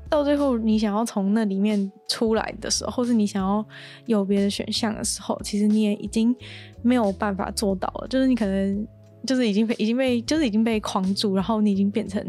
[0.08, 3.64] 到最后你想要从那里面出来的时候，或是你想要
[4.06, 6.34] 有别的选项的时候，其实你也已经
[6.82, 8.08] 没有办法做到了。
[8.08, 8.84] 就是你可能
[9.26, 12.22] 就是已经被已经被就是已经被框住，然后你已经变成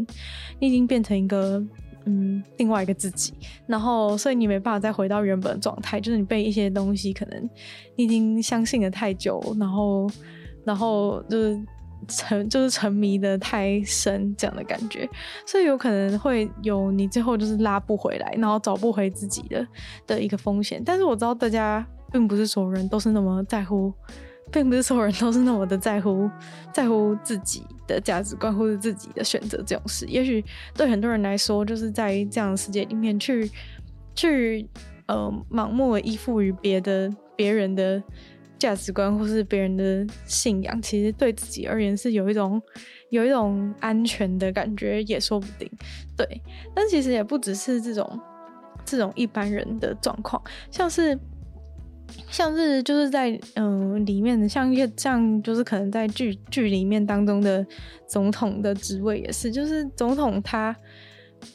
[0.58, 1.62] 你已经变成一个。
[2.04, 3.32] 嗯，另外一个自己，
[3.64, 7.48] 然后所以你没办法再回到原本的状态，就是你被一些东西可能
[7.94, 10.10] 你已经相信了太久，然后
[10.64, 11.62] 然后就是
[12.08, 15.08] 沉就是沉迷的太深这样的感觉，
[15.46, 19.64] 所以有可能会有你最后就是拉不回来，然后找不回自己的
[20.04, 20.82] 的一个风险。
[20.84, 23.92] 但是我知道大家并不是所有人都是那么在乎。
[24.52, 26.30] 并不是所有人都是那么的在乎，
[26.72, 30.04] 在乎自己的价值观或者自己的选择这种事。
[30.06, 33.50] 也许对很多人来说，就是在这样的世界里面去，
[34.14, 34.68] 去
[35.06, 38.02] 呃盲目的依附于别的别人的
[38.58, 42.60] 价值观或是别人的信仰，其实对自己而言是有一种
[43.08, 45.66] 有一种安全的感觉，也说不定。
[46.14, 46.26] 对，
[46.74, 48.20] 但其实也不只是这种
[48.84, 51.18] 这种一般人的状况，像是。
[52.30, 57.64] 像是就是在嗯、里面的像一像就是可能在剧剧里面当中的
[58.08, 60.74] 总统的职位也是，就是总统他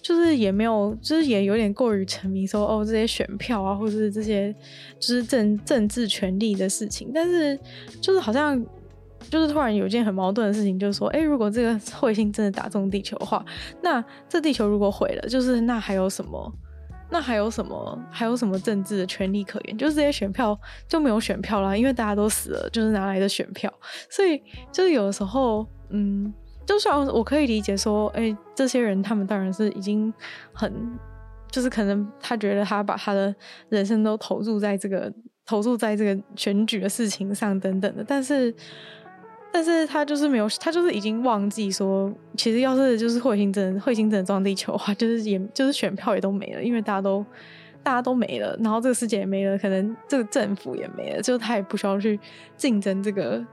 [0.02, 4.54] 就是也没有就是也有点过于沉迷说哦这些选票啊或者是这些
[5.00, 7.58] 就是政政治权力的事情，但是
[8.02, 8.63] 就是好像
[9.30, 13.43] 就是突然有件很矛盾的事情，就是说哎如果这个彗星真的打中地球的话，
[13.82, 16.54] 那这地球如果毁了，就是那还有什么？
[17.10, 17.98] 那还有什么？
[18.12, 19.78] 还有什么政治的权利可言？
[19.78, 23.74] 就是这些选票就没有选票啦，因为大家都死了，就是哪来的选票？
[24.10, 24.41] 所以
[24.72, 26.34] 就是有的时候，嗯，
[26.65, 30.13] 就算我可以理解说，哎、欸，这些人他们当然是已经
[30.54, 30.72] 很，
[31.50, 33.34] 就是可能他觉得他把他的
[33.70, 35.12] 人生都投入在这个
[35.46, 38.54] 投入在这个选举的事情上等等的，但是。
[39.58, 47.26] 但是他就是没有，他就是已经忘记说，其实要是就是彗星真彗星真的撞地球的话，就是也就是选票也都没了，因为大家都
[47.82, 52.20] 大家都没了，然后这个世界也没了，可能这个政府也没了，就他也不需要去
[52.56, 53.43] 竞争这个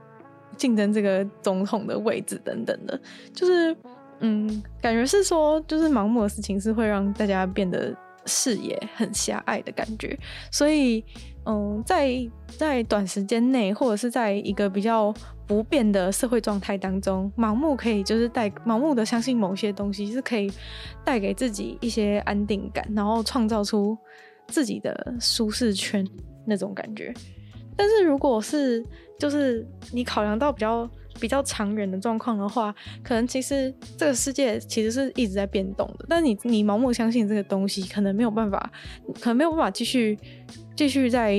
[0.55, 3.01] 竞争这个总统的位置等等的，
[3.33, 3.75] 就是
[4.19, 7.91] 嗯，感觉是说，就是盲目的事情是会让大家变得
[8.27, 10.15] 视野很狭隘的感觉，
[10.51, 11.03] 所以
[11.47, 12.15] 嗯，在
[12.59, 15.11] 在短时间内或者是在一个比较。
[15.47, 20.51] 不变的社会状态当中，盲目可以就是带盲目的相信某些东西，是可以
[21.03, 23.97] 带给自己一些安定感，然后创造出
[24.47, 26.07] 自己的舒适圈
[26.45, 27.13] 那种感觉。
[27.75, 28.83] 但是如果是
[29.19, 36.05] 就是你考量到比较比较长远的状况的话，可能其实这个世界其实是一直在变动的。
[36.09, 38.71] 但你你盲目相信这个东西，可能没有办法，
[39.19, 40.17] 可能没有办法继续
[40.75, 41.35] 继续在。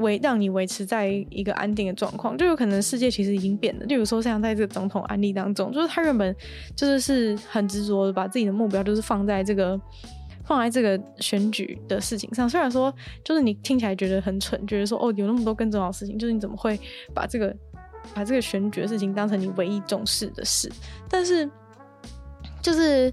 [0.00, 3.84] 维让你维持在一个安定的状况，就有可能世界其实已经变了。
[3.86, 6.34] 例如说像在这个总统案例当中，就是他原本
[6.74, 9.80] 就是是很执着的把自己的目标就是放在这个
[10.44, 12.48] 放在这个选举的事情上。
[12.48, 12.92] 虽然说
[13.24, 16.78] 就是你听起来觉得很蠢，觉得说哦有那么多更重要的事情，就是你怎么会
[17.14, 17.54] 把这个
[18.14, 20.70] 把这个选举的事情当成你唯一重视的事？
[21.08, 21.48] 但是
[22.62, 23.12] 就是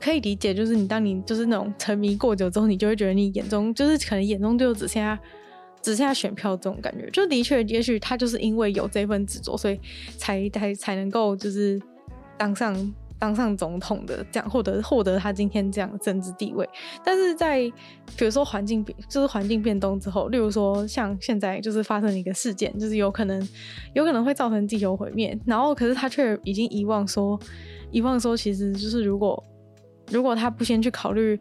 [0.00, 5.18] 可以理解，就是你当你就是那种沉迷过久之后，你就会觉得你眼中就是可能眼中就只剩下。
[5.84, 9.78] 只剩下选票这种感觉，就的确，也许他就是因为有这份执着，所以
[10.16, 11.78] 才才才能够就是
[12.38, 16.66] 当上当上总统的，这样获得获得他今天这样的政治地位。
[17.04, 17.70] 但是在
[18.16, 23.46] 比如说环境变，就是环境变动之后，例如说像现在就是发生一个事件，就是有可能
[23.92, 27.38] 有可能会造成地球毁灭，然后可是他却已经遗忘说
[27.90, 29.44] 遗忘说，其实就是如果
[30.10, 31.38] 如果他不先去考虑。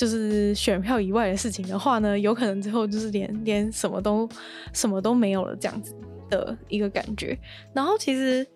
[0.00, 4.26] 就是选票以外的事情的话呢，有可能之后就是连连什么都
[4.72, 5.94] 什么都没有了这样子
[6.30, 7.38] 的一个感觉。
[7.74, 8.46] 然后其实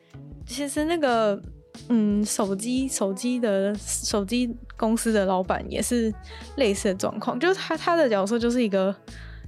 [0.46, 1.38] 其实那个
[1.90, 6.10] 嗯，手机手机的手机公司的老板也是
[6.56, 8.96] 类似的状况，就是他他的角色就是一个。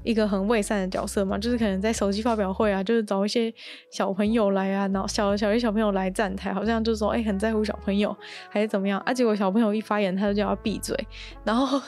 [0.07, 3.53] 一个很伪善的角色嘛，就是可能在手机发表会啊，就是找一些
[3.91, 8.17] 小朋友来啊，然后小小一小朋友来站台，好像就是说，哎、很在乎小朋友
[8.49, 9.13] 还是怎么样啊？
[9.13, 10.97] 结果小朋友一发言，他就叫他闭嘴，
[11.45, 11.83] 然后。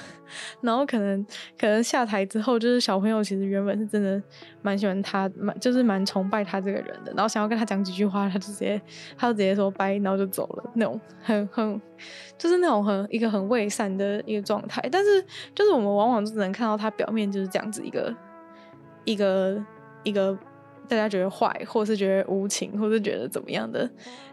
[0.60, 1.24] 然后可能
[1.58, 4.22] 可能下台之后，就是小朋友其实原本是真的
[4.62, 7.12] 蛮喜欢他，蛮就是蛮崇拜他这个人的。
[7.14, 8.80] 然后想要跟他讲几句话，他就直接
[9.16, 10.70] 他就直接说拜，然后就走了。
[10.74, 11.80] 那种很很
[12.36, 14.80] 就是那种很一个很伪善的一个状态。
[14.90, 18.14] 但是就是我们往往只能看到他表面就是这样子一个
[19.04, 19.64] 一个
[20.02, 20.36] 一个
[20.88, 23.88] 大家觉得坏，或是觉得无情，或是觉得怎么样的。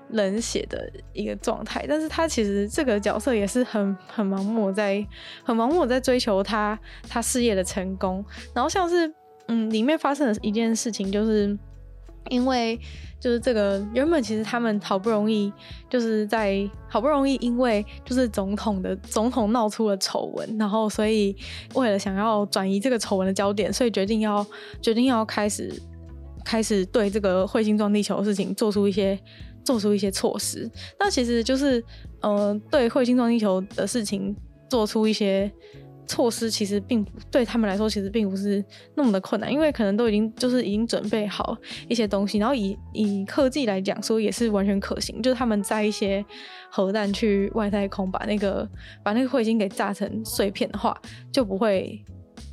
[0.10, 5.04] 冷血的一个状态，但是他其实这个角色也是很很盲目在，
[5.44, 8.24] 很盲目在追求他他事业的成功。
[8.54, 9.12] 然后像是
[9.48, 11.58] 嗯，里面发生的一件事情，就是
[12.30, 12.80] 因为
[13.20, 15.52] 就是这个原本其实他们好不容易
[15.90, 21.36] 就是在好不容易因为就是总统的总统闹出了丑闻，然后所以
[21.74, 24.46] 为了想要转移这个丑闻的焦点，所以决定要
[24.84, 25.82] 决定要开始
[26.46, 29.20] 开始对这个彗星撞地球的事情做出一些。
[29.66, 31.84] 做出一些措施，那其实就是，
[32.22, 34.36] 呃，对彗星撞地球的事情
[34.70, 35.52] 做出一些
[36.06, 41.58] 措施，其实并不对他们来说，其实并不是那么的困难，因为可能都已经就是已经准备好
[41.90, 46.24] 一些东西，然后以以科技来讲说也是完全可行，就是他们载一些
[46.70, 48.70] 核弹去外太空，把那个
[49.04, 50.96] 把那个彗星给炸成碎片的话，
[51.32, 52.00] 就不会。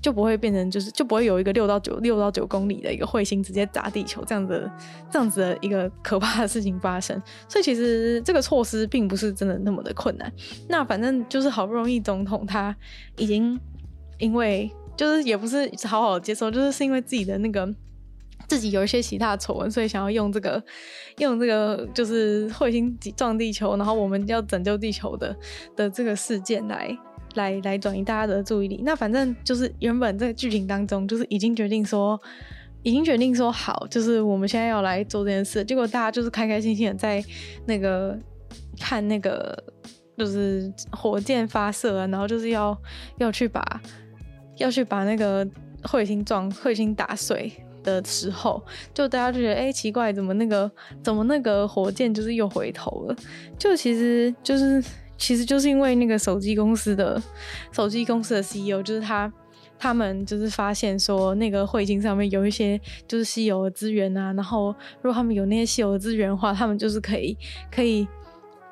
[0.00, 4.70] 就不会变成，就是就不会有一个六到九六到九公里的一个彗星直接砸地球这样子，
[5.10, 7.20] 这样子的一个可怕的事情发生。
[7.48, 10.32] 所以其实这个措施并不是真的那么的困难。
[10.68, 12.74] 那反正就是好不容易总统他
[13.16, 13.58] 已经
[14.18, 17.68] 因为就是也不是好好的接受，就是是因为自己的那个
[18.48, 20.62] 自己有一些其他的丑闻，所以想要用这个
[21.18, 25.34] 用这个就是彗星撞地球，然后我们要拯救地球的
[25.74, 26.96] 的这个事件来。
[27.34, 28.80] 来来转移大家的注意力。
[28.84, 32.20] 那反正就是原本这个剧情当中，就是已经决定说，
[32.82, 35.64] 已经决定说好，就是我们现在要来做这件事。
[35.64, 37.24] 结果大家就是开开心心的在
[37.66, 38.18] 那个
[38.78, 39.56] 看那个
[40.16, 42.76] 就是火箭发射啊，然后就是要
[43.18, 43.80] 要去把
[44.58, 45.46] 要去把那个
[45.82, 50.70] 彗星撞彗星打碎的时候，就大家就觉得哎、奇怪，怎么那个
[51.02, 53.16] 怎么那个火箭就是又回头了？
[53.58, 54.82] 就其实就是。
[55.22, 57.22] 其实就是因为那个手机公司的
[57.70, 59.32] 手机公司的 CEO，就是他，
[59.78, 67.38] 他们就是发现说那个彗星上面有一些就是稀有的资源啊，然后如果他们有那些稀有的资源的话，他们就是可以
[67.70, 68.04] 可以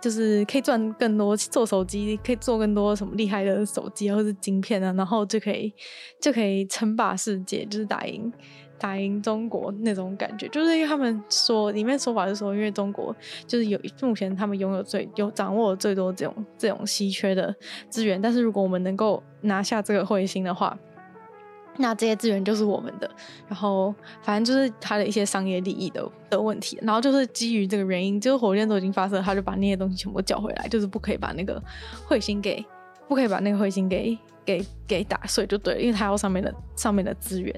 [0.00, 5.72] 就是可以赚更多，做手机可以做更多什么厉害的手机或是晶片啊，然后就可以
[6.20, 8.32] 就可以称霸世界，就是打赢。
[8.80, 13.14] 打赢中国那种感觉，就是因为他们说里面说法是说，因为中国
[13.46, 17.54] 就是有目前他们拥有最有掌握最多这种这种稀缺的
[17.90, 20.76] 资源，但是如果我们能够拿下这个彗星的话，
[21.76, 23.08] 那这些资源就是我们的。
[23.48, 31.62] 然后反正就是他的一些商业利益的的问题，然后就是基于这个原因，就是火箭都已经发射，他就把那些东西全部叫回来，就是不可以把那个
[32.08, 32.64] 彗星给
[33.10, 37.52] 不可以把那个彗星给给给打碎就对了，因为他要上面的上面的资源。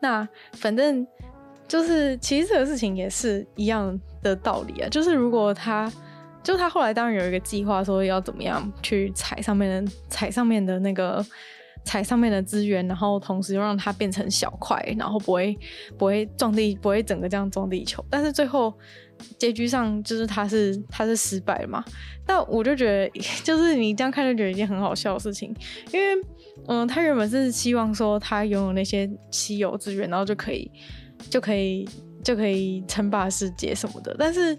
[0.00, 1.06] 那反正
[1.68, 4.88] 就是，其实这个事情也是一样的道理啊。
[4.88, 5.92] 就是如果他，
[6.42, 11.22] 就他后来当然有一个计划，说要怎么样去采上面的采上面的那个
[11.84, 15.54] 采上面的资源，然后同时又让它变成小块，然后不会
[15.98, 18.02] 不会撞地，不会整个这样撞地球。
[18.08, 18.72] 但是最后
[19.38, 21.84] 结局上就是他是他是失败嘛。
[22.26, 25.54] 但我就觉得，就是你这样看就觉得一件很好笑的事情，
[25.92, 26.22] 因为。
[26.66, 30.70] 嗯，他原本是希望说他拥有那些稀有资源，然后就可以
[31.28, 31.86] 就可以
[32.22, 34.14] 就可以称霸世界什么的。
[34.18, 34.56] 但是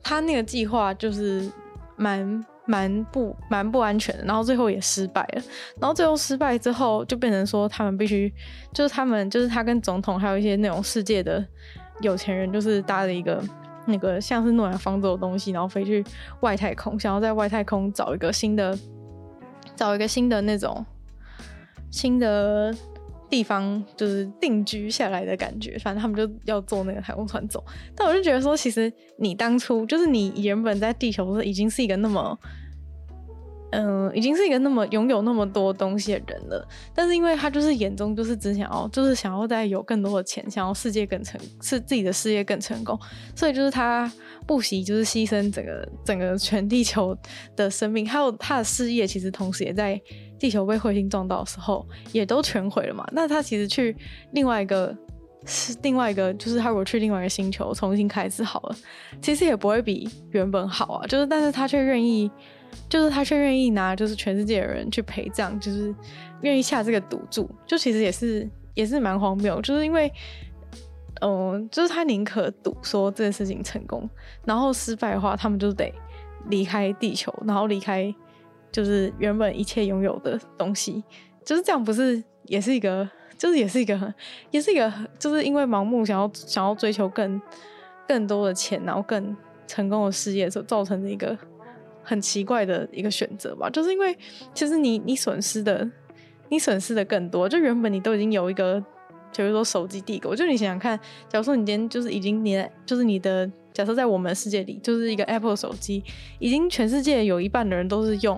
[0.00, 1.50] 他那个计划就是
[1.96, 5.42] 蛮蛮不蛮不安全的，然后最后也失败了。
[5.80, 8.32] 然后最后失败之后，就变成说他们必须
[8.72, 11.44] 就是他们就是他跟总统还有一些那种世界的
[12.00, 13.42] 有钱人，就是搭了一个
[13.86, 16.04] 那个像是诺亚方舟的东西，然后飞去
[16.40, 18.78] 外太空，想要在外太空找一个新的
[19.76, 20.84] 找一个新的那种。
[21.90, 22.74] 新的
[23.28, 27.64] 地方就是定居下来的感觉，反正他们就要坐那个太空船走。
[27.96, 32.38] 但我就觉得说，其实你当初就是你原本在地球是已经是一个那么。
[33.72, 42.98] 嗯、已经是一个那么拥有那么多东西的人了，但是因为他就是眼中就是只想要，就是想要再有更多的钱，想要世界更成，是自己的事业更成功，
[43.36, 44.10] 所以就是他
[44.44, 47.16] 不惜就是牺牲整个整个全地球
[47.54, 50.00] 的生命，还有他的事业，其实同时也在
[50.36, 53.06] 地球被彗星撞到的时候也都全毁了嘛。
[53.12, 53.96] 那他其实去
[54.32, 54.92] 另外一个
[55.46, 58.76] 是另外一个，就是他如果去另外一个星球重新开始好了，
[59.22, 61.06] 其实也不会比原本好啊。
[61.06, 62.28] 就是但是他却愿意。
[62.88, 65.94] 就是他却愿意拿，就是全世界的人去陪葬，就是
[66.42, 69.60] 愿意下这个赌注，就其实也是也是蛮荒谬。
[69.62, 70.12] 就是因为，
[71.20, 74.08] 嗯、就是他宁可赌说这件事情成功，
[74.44, 75.92] 然后失败的话，他们就得
[76.48, 78.12] 离开地球，然后离开
[78.72, 81.04] 就是原本一切拥有的东西，
[81.44, 83.08] 就是这样，不是也是一个，
[83.38, 84.14] 就是也是一个，
[84.50, 87.40] 也是一个，就是因为盲目想要想要追求更
[88.08, 89.36] 更多的钱，然后更
[89.68, 91.38] 成功的事业所造成的一个。
[92.10, 94.18] 很奇怪的一个选择吧，就是因为
[94.52, 95.88] 其实你你损失的，
[96.48, 97.48] 你损失的更多。
[97.48, 98.80] 就原本你都已经有一个，
[99.36, 100.98] 比如说手机帝国，就你想想看，
[101.28, 106.02] 假如说你今天就是已经你就是你的，假设在我们的世界里就是一个 Apple 手机，
[106.40, 108.36] 已经全世界有一半的人都是用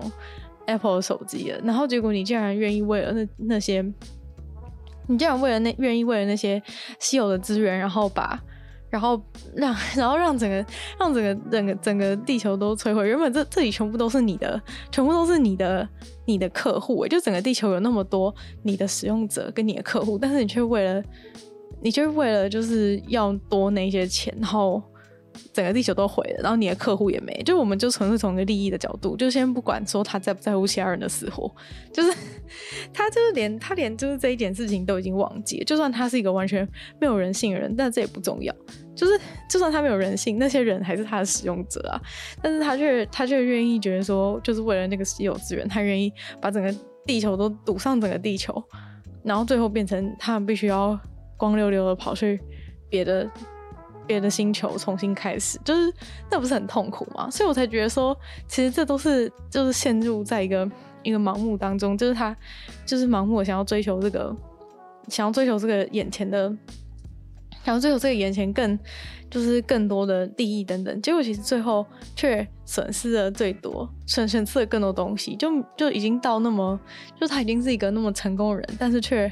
[0.67, 3.81] Apple 手机了，然后结果你竟然愿意为了那那些，
[5.07, 6.61] 你竟然为了那愿意为了那些
[6.99, 8.39] 稀有的资源，然后把。
[8.93, 9.19] 然后
[9.55, 10.63] 让， 然后让整个，
[10.99, 13.07] 让整个整个整个地球都摧毁。
[13.07, 15.87] 原本这这里全部都是你的，全部都是你的，
[16.25, 17.07] 你的客户。
[17.07, 21.03] 就整个地球有那么多你的使用者跟你的客户，但是你却为了，
[21.81, 24.79] 你却为了就是要多那些钱，然后。
[25.51, 31.51] 整个地球都毁了，然后你的客户也没，就我们就纯粹从一个利益的角度，就先不管说他在不在乎其他人的死活，
[31.91, 32.15] 就是
[32.93, 36.67] 他就是连他连就是这一点事情都已经忘记了，就算他是一个完全
[37.01, 38.53] 没有人性的人，但这也不重要，
[38.95, 39.19] 就是
[39.49, 42.01] 就算他没有人性，那些人还是他的使用者啊，
[42.41, 46.73] 但是他却他却愿意觉得说，就是为了那个稀有资源，他愿意把整个
[47.05, 48.63] 地球都赌上整个地球，
[49.23, 50.99] 然后最后变成他们必须要
[51.37, 52.39] 光溜溜的跑去
[52.89, 53.29] 别的。
[54.05, 55.89] 别的星球重新开始，就是
[56.29, 57.29] 那不是很痛苦吗？
[57.31, 58.13] 所以我才觉得说，
[58.49, 60.69] 其实这都是就是陷入在一个
[61.03, 62.35] 一个盲目当中，就是他
[62.85, 64.35] 就是盲目的想要追求这个，
[65.07, 66.53] 想要追求这个眼前的，
[67.63, 68.77] 想要追求这个眼前更
[69.29, 71.85] 就是更多的利益等等，结果其实最后
[72.15, 76.79] 却损失了最多，损损失了更多东西，就就已经到那么，
[77.19, 79.31] 就他已经是一个那么成功的人，但是却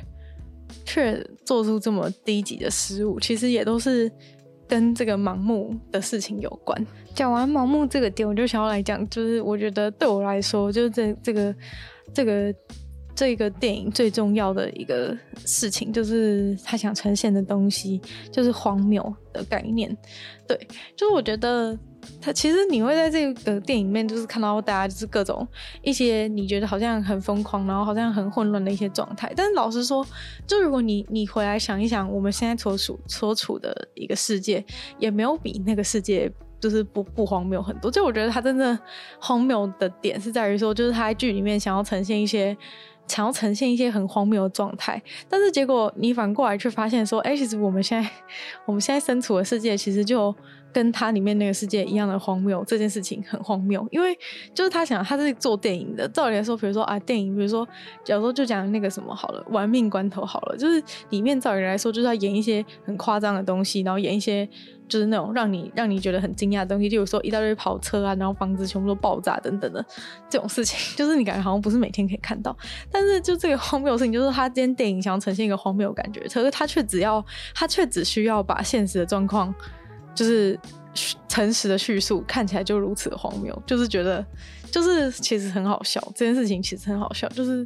[0.85, 4.11] 却做出这么低级的失误，其实也都是。
[4.67, 6.87] 跟这个盲目的事情有关。
[7.13, 11.53] 讲完盲目这个点，我就想要来讲，就是我觉得对我来说，就是这这个
[12.13, 12.55] 这个
[13.21, 15.15] 这个电影最重要的一个
[15.45, 18.01] 事情，就是他想呈现的东西，
[18.31, 19.95] 就是荒谬的概念。
[20.47, 20.57] 对，
[20.95, 21.77] 就是我觉得。
[22.19, 25.47] 他其实你会在这个电影里面，就是看到大家就是各种
[25.83, 29.31] 一些你觉得好像很疯狂，然后好像很混乱的一些状态。
[29.37, 30.03] 但是老实说，
[30.47, 34.65] 就如果你你回来想一想，我们现在所处所处的一个世界，
[34.97, 36.27] 也没有比那个世界
[36.59, 37.91] 就是不不荒谬很多。
[37.91, 38.75] 就我觉得他真的
[39.19, 42.57] 荒谬的点是在于说，就是他在剧里面想要呈现一些。
[43.11, 48.09] 想要呈现一些很荒谬的状态，但是结果你反过来却发现说，哎、其实我们现在
[48.65, 50.33] 我们现在身处的世界，其实就
[50.73, 52.63] 跟他里面那个世界一样的荒谬。
[52.65, 54.17] 这件事情很荒谬，因为
[54.53, 57.67] 就是他想他是做电影的，照理来说，比如说啊，电影，比如说，
[58.03, 64.47] 假如说就讲那个什么好了，玩命关头好了，就是里面照理来说就是要演一些很夸张的东西，然后演一些。
[64.87, 69.81] 就是那种让你让你觉得很惊讶的东西，例如说一大堆跑车啊，然后房子全部都爆炸等等的
[70.29, 72.53] 这种事情，就是你感觉好像不是每天可以看到。
[72.91, 79.55] 但是就这个荒谬的事情，就是他今天电影想要呈现一个荒谬感觉，可是他却只要他却只需要把现实的状况，
[80.15, 80.59] 就是
[81.27, 84.25] 诚实的叙述，看起来就如此的荒谬，就是觉得
[84.71, 86.01] 就是其实很好笑。
[86.15, 87.65] 这件事情其实很好笑，就是。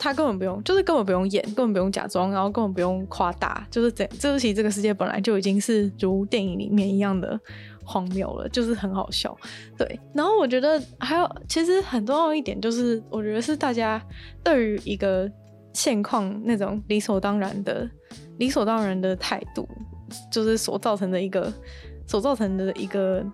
[0.00, 7.36] 他根本不用，就是根本不用演，根本不用假装，然后根本不用夸大，就是这，这其实这个世界本来就已经是如电影里面一样的
[7.84, 9.36] 荒谬了，就是很好笑。
[9.76, 14.00] 对，然后我觉得还有，其实很重要一点就是，我觉得是大家
[14.44, 15.28] 对于一个
[15.72, 17.90] 现况那种理所当然的、
[18.38, 19.68] 理所当然的态度，
[20.30, 21.52] 就是所造成的一个，
[22.06, 23.24] 所造成的一个。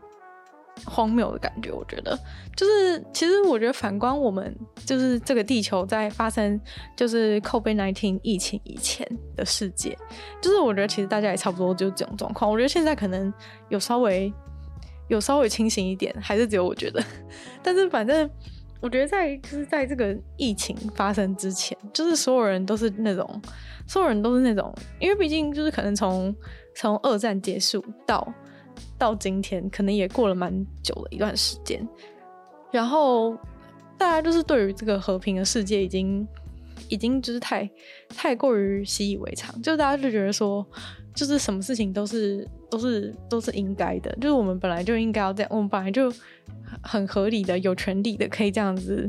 [0.87, 2.19] 荒谬的感觉，我觉得
[2.57, 4.53] 就是，其实我觉得反观我们，
[4.85, 6.61] 就是这个地球在发生
[6.97, 9.97] 就是 COVID-19 疫情以前的世界，
[10.43, 12.51] 就是我觉得其实大家也差不多就这种状况。
[12.51, 13.33] 我觉得现在可能
[13.69, 14.35] 有稍微
[15.07, 17.01] 有稍微清醒一点，还是只有我觉得，
[17.63, 18.29] 但是反正
[18.81, 23.41] 我觉得在就是在这个疫情发生之前，就是所有人都是那种，
[23.87, 26.35] 所有人都是那种，因为毕竟就是可能从
[26.75, 28.33] 从二战结束到
[28.99, 30.53] 到今天，可能也过了蛮
[30.83, 31.87] 久的一段时间，
[32.73, 33.37] 然后
[33.97, 36.27] 大家就是对于这个和平的世界已经
[36.89, 37.69] 已经就是太
[38.09, 40.67] 太过于习以为常，就大家就觉得说。
[41.15, 46.13] 就是什么事情都是都是都是应该的，就是我们本来就应该要这样，我们本来就
[46.83, 49.09] 很合理的、有权利的可以这样子，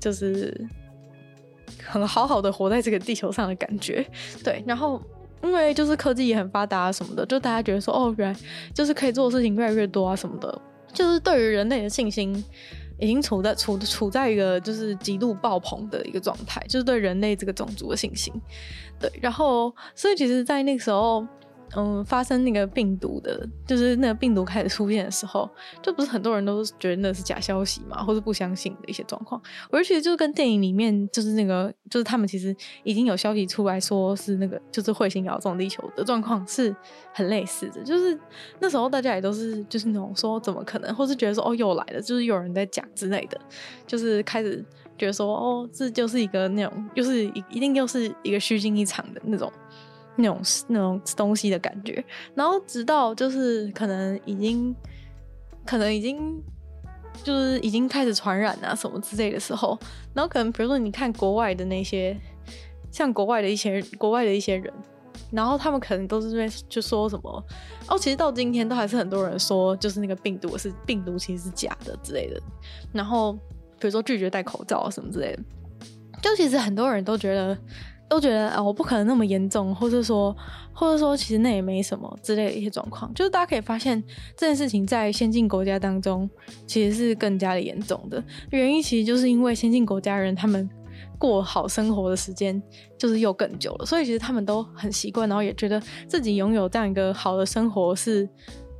[0.00, 0.52] 就是
[1.80, 4.04] 很好好的活在这个地球上的感觉。
[4.42, 5.00] 对，然后
[5.42, 8.38] 因为就是科技也很发达啊什么的，就大家觉得说哦，原来
[8.74, 10.60] 就是可以做的事情越来越多啊什么的，
[10.92, 12.44] 就是对于人类的信心
[12.98, 18.32] 已经处在处处在一个就是极度爆棚的一个状态，就是对人类这个种族的信心。
[19.00, 21.24] 对，然后所以其实，在那个时候，
[21.76, 25.48] 嗯，发生那个病毒的，就是那个病毒开始出现的时候，
[25.82, 29.40] 就不是很多人都觉得那是假消息嘛，或是不相信的一些状况。
[29.70, 32.54] 而且就是跟电影里面，就是那个，就是他们其实
[32.84, 36.74] 已经有消息出来说是那个，就是彗星咬中地球的状况是
[37.12, 37.82] 很类似的。
[37.82, 38.18] 就是
[38.60, 43.38] 那时候大家也都是就是那种说怎么可能，或是觉得说哦又来了，就是有人在讲之类的，
[43.86, 44.64] 就是开始。
[44.98, 49.48] 觉得说哦，这就是一个那种，就是一一定又是一个虚惊一场的那种，
[50.18, 52.04] 那种那种东西的感觉。
[52.34, 54.76] 然后直到就是可能已经，
[55.64, 56.42] 可能已经
[57.24, 59.78] 就是已经开始传染啊什么之类的时候，
[60.14, 62.14] 然后可能比如说你看国外的那些，
[62.92, 64.72] 像国外的一些国外的一些人，
[65.30, 67.44] 然后他们可能都是在就说什么
[67.88, 72.40] 哦，其实到今天都还是很多人说，就是那个病毒是病毒，其实是假的之类的，
[72.92, 73.38] 然后。
[73.80, 75.42] 比如说拒绝戴口罩啊什么之类的，
[76.20, 77.56] 就其实很多人都觉得，
[78.08, 80.34] 都觉得啊，我不可能那么严重，或者说，
[80.72, 83.12] 或者说其实那也没什么之类的一些状况。
[83.14, 84.02] 就是大家可以发现
[84.36, 86.28] 这件事情在先进国家当中
[86.66, 88.22] 其实是更加的严重的。
[88.50, 90.68] 原因其实就是因为先进国家人他们
[91.18, 92.60] 过好生活的时间
[92.96, 98.28] 就是又更久了，所以其实他们都很习惯，然后也觉得自己拥有这样一个好的生活是。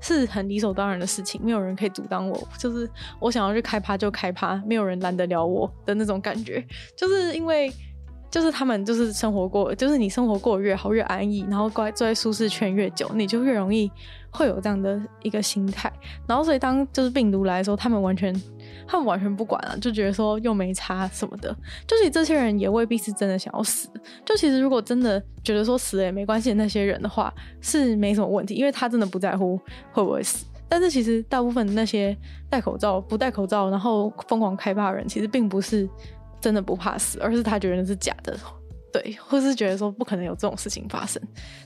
[0.01, 2.49] 是很理所当然的事情，没有人可以阻挡我。
[2.57, 6.65] 就是我想要去开趴就开趴，没有人拦得了我的那种感觉。
[6.97, 7.69] 就是因为，
[8.31, 13.91] 就是他们就是生活过，就是你生活过越好越安逸，然后乖坐在舒适圈越久，你就越容易
[14.31, 15.93] 会有这样的一个心态。
[16.27, 18.35] 然后所以当就是病毒来的时候，他们完全。
[18.91, 21.55] 他们完全不管了，就觉得说又没差什么的。
[21.87, 23.87] 就是这些人也未必是真的想要死。
[24.25, 29.59] 就其实如果真的觉得说死也没关系的那些人的话，是没什么问题，因为他真的不在乎
[29.93, 30.47] 会不会死。
[30.71, 32.17] 但是其实大部分那些
[32.49, 35.87] 戴口罩、不戴口罩，然后疯狂开趴的人，其实并不是
[36.41, 38.39] 真的不怕死，而是他觉得那是假的，
[38.93, 41.23] 对，或是觉得说不可能有这种事情发生，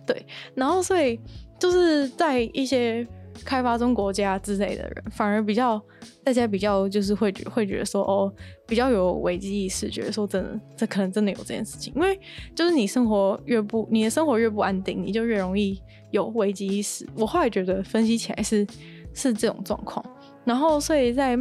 [0.07, 0.25] 对。
[0.55, 1.19] 然后所以
[1.59, 3.07] 就是在一些。
[3.47, 5.81] 开发中国家之类的人，反而比较
[6.23, 8.31] 大家比较就是会觉会觉得说哦，
[8.67, 11.95] 比较有危机意识，觉得说真的，这可能真的有这件事情。
[11.97, 12.21] 因为
[12.55, 17.09] 就是你生活越不，你的生活越不安定，你就越容易有危机意识。
[17.17, 18.67] 我后来觉得分析起来是
[19.15, 20.05] 是这种状况，
[20.45, 21.35] 然后所以在。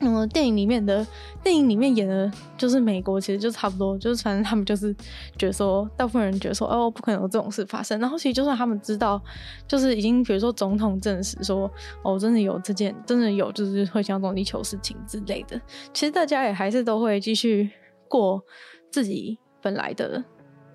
[0.00, 1.04] 嗯，电影里面的
[1.42, 4.94] 电影里面演的，就是美国，其实就差不多，就是反正他们就是
[5.38, 7.98] 觉得说，大部分人觉得说，哦，不可能有这种事发生。
[7.98, 9.18] 然后其实就算他们知道，
[9.66, 11.70] 就是已经比如说总统证实说，
[12.02, 15.58] 哦，真的有这件，真的有就是会像这种地球事情之类的，
[15.94, 17.70] 其实大家也还是都会继续
[18.06, 18.42] 过
[18.90, 20.22] 自己本来的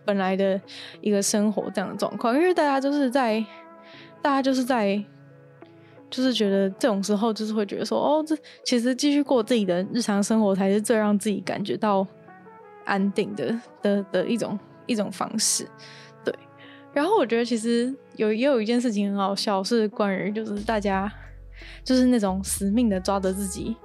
[0.04, 0.60] 本来的
[1.00, 3.46] 一个生活这样的状况，因为大家就是在，
[4.20, 5.04] 大家就是在。
[6.12, 12.06] 就是觉得这种时候，就是会觉得说，哦，这其实继续过自己的日常生活才是最让自己感觉到
[12.86, 15.68] 安定的的的一种一种方式，
[16.24, 16.32] 对。
[16.94, 21.12] 然后我觉得其实有也有一件事情很好笑，是关于就是大家
[21.84, 23.76] 就是那种死命的抓着自己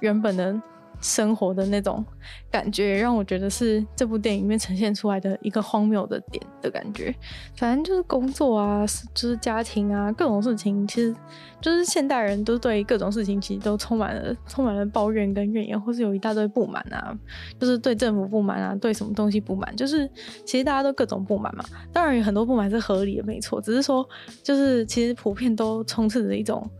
[0.00, 0.62] 原本的。
[1.02, 2.02] 生活的那种
[2.50, 7.14] 感觉，让我觉得是这部电影里面呈现出来的一个荒谬的点的感觉。
[7.56, 11.14] 反正就是工作啊，就是家庭啊，各种事情，其实
[11.60, 17.12] 就是现代人都对各种事情其实都充满了充满了抱怨跟怨言，或是有一大堆不满啊，
[17.58, 20.08] 就是对政府不满啊，对什么东西不满，就是
[20.46, 21.64] 其实大家都各种不满嘛。
[21.92, 24.08] 当然有很多不满是合理的，没错，只是说
[24.42, 26.70] 就是其实普遍都充斥着一种。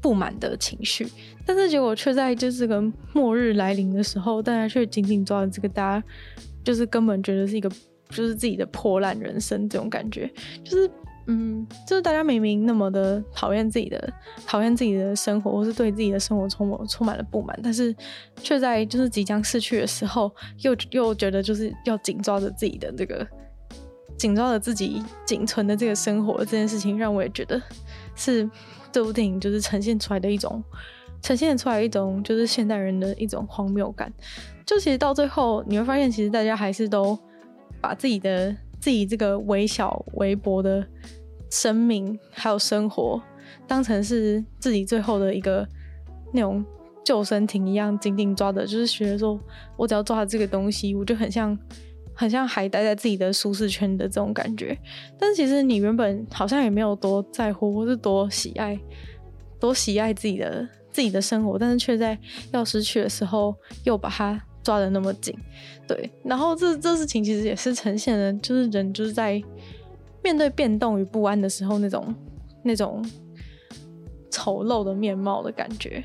[0.00, 1.06] 不满的情绪，
[1.44, 2.80] 但是结果却在就是这个
[3.12, 6.06] 末日来临的时候，大家却紧紧抓着这个，大家
[6.62, 7.68] 就是根本觉得是一个
[8.08, 10.30] 就是自己的破烂人生这种感觉，
[10.62, 10.88] 就是
[11.26, 14.12] 嗯，就是大家明明那么的讨厌自己的
[14.46, 17.94] 讨厌自己的生活，或是对自己的生活充满充满了不满，但是
[18.40, 20.30] 却在就是即将逝去的时候，
[20.60, 23.26] 又又觉得就是要紧抓着自己的这个
[24.16, 27.60] 紧抓着自己仅存的这个生活这件事情，让我也觉得
[28.14, 28.48] 是。
[28.90, 30.62] 这部电影就是呈现出来的一种
[31.20, 34.12] 呈现出来一种就是现代人的一种荒谬感。
[34.66, 37.18] 就其实到最后你会发现，其实大家还是都
[37.80, 40.86] 把自己的自己这个微小微薄的
[41.50, 43.20] 生命还有生活
[43.66, 45.66] 当成是自己最后的一个
[46.32, 46.64] 那种
[47.04, 49.38] 救生艇一样紧紧抓的，就是觉得说
[49.76, 51.58] 我只要抓着这个东西，我就很像。
[52.18, 54.76] 很像还待在自己的舒适圈的这种感觉，
[55.16, 58.76] 但是其实你原本好像也没有多在乎，或是多喜爱，
[59.60, 62.18] 多喜爱自己的自己的生活，但是却在
[62.50, 63.54] 要失去的时候
[63.84, 65.32] 又把它抓得那么紧，
[65.86, 66.10] 对。
[66.24, 69.40] 然后这这事情其实也是呈现了，就是人就是在
[70.20, 72.12] 面对变动与不安的时候那种
[72.64, 73.00] 那种
[74.28, 76.02] 丑陋的面貌的感觉，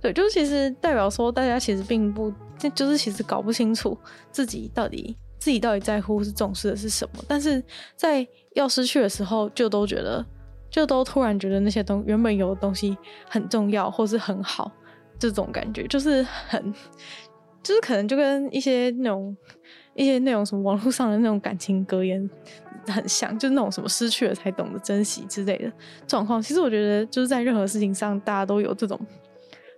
[0.00, 2.34] 对，就是其实代表说大家其实并不，
[2.74, 3.96] 就是其实搞不清楚
[4.32, 5.16] 自己到底。
[5.42, 7.24] 自己到底在乎是重视的是什么？
[7.26, 7.60] 但是
[7.96, 8.24] 在
[8.54, 10.24] 要失去的时候，就都觉得，
[10.70, 12.96] 就都突然觉得那些东原本有的东西
[13.28, 14.70] 很重要，或是很好，
[15.18, 16.72] 这种感觉就是很，
[17.60, 19.36] 就是可能就跟一些那种
[19.96, 22.30] 一些那种什么网络上的那种感情格言
[22.86, 25.72] 很像，就是那种什么失去了才懂得珍惜之类的
[26.06, 26.40] 状况。
[26.40, 28.96] 其实我觉得就是在任何事情上，大家都有这种。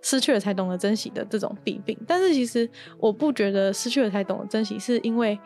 [0.05, 5.37] 失去了才懂得珍惜的这种弊病，但是其实我不觉得失去了才懂得珍惜，是因为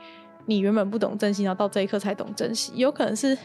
[0.46, 2.72] 你原本不懂珍惜，然后到这一刻才懂珍惜。
[2.74, 3.38] 有可能是，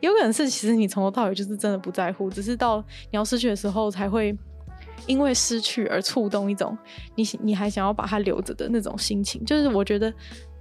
[0.00, 4.36] 有可能是，其实你从头到尾就是真的不在乎，只是到你要失去的时候，才会
[5.06, 6.76] 因为失去而触动一种
[7.14, 9.42] 你你还想要把它留着的那种心情。
[9.46, 10.12] 就是我觉得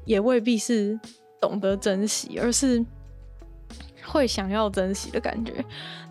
[0.05, 0.97] 也未必是
[1.41, 2.85] 懂得珍惜，而是。
[4.11, 5.53] 会想要珍惜的感觉，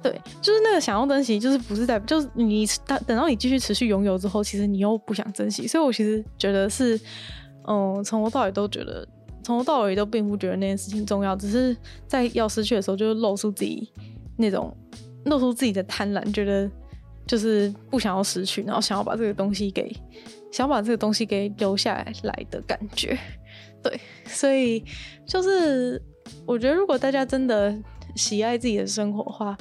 [0.02, 6.98] 对，就是那个想要珍惜，就是不是在，就是你等等到你继续持续拥有之后，其实你又不想珍惜，所以我其实觉得是，
[7.68, 9.06] 嗯，从头到尾都觉得，
[9.42, 11.76] 从头到尾都并不觉得那件事情重要，只是
[12.06, 13.92] 在要失去的时候，就露出自己
[14.38, 14.74] 那种
[15.26, 16.70] 露出自己的贪婪，觉得
[17.26, 19.94] 就是不想要失去，然后想要把这个东西给，
[20.50, 23.18] 想要把这个东西给留下来来的感觉，
[23.82, 24.82] 对，所以
[25.26, 26.02] 就是。
[26.46, 27.76] 我觉得，如果大家真的
[28.16, 29.56] 喜爱自己的生活的话，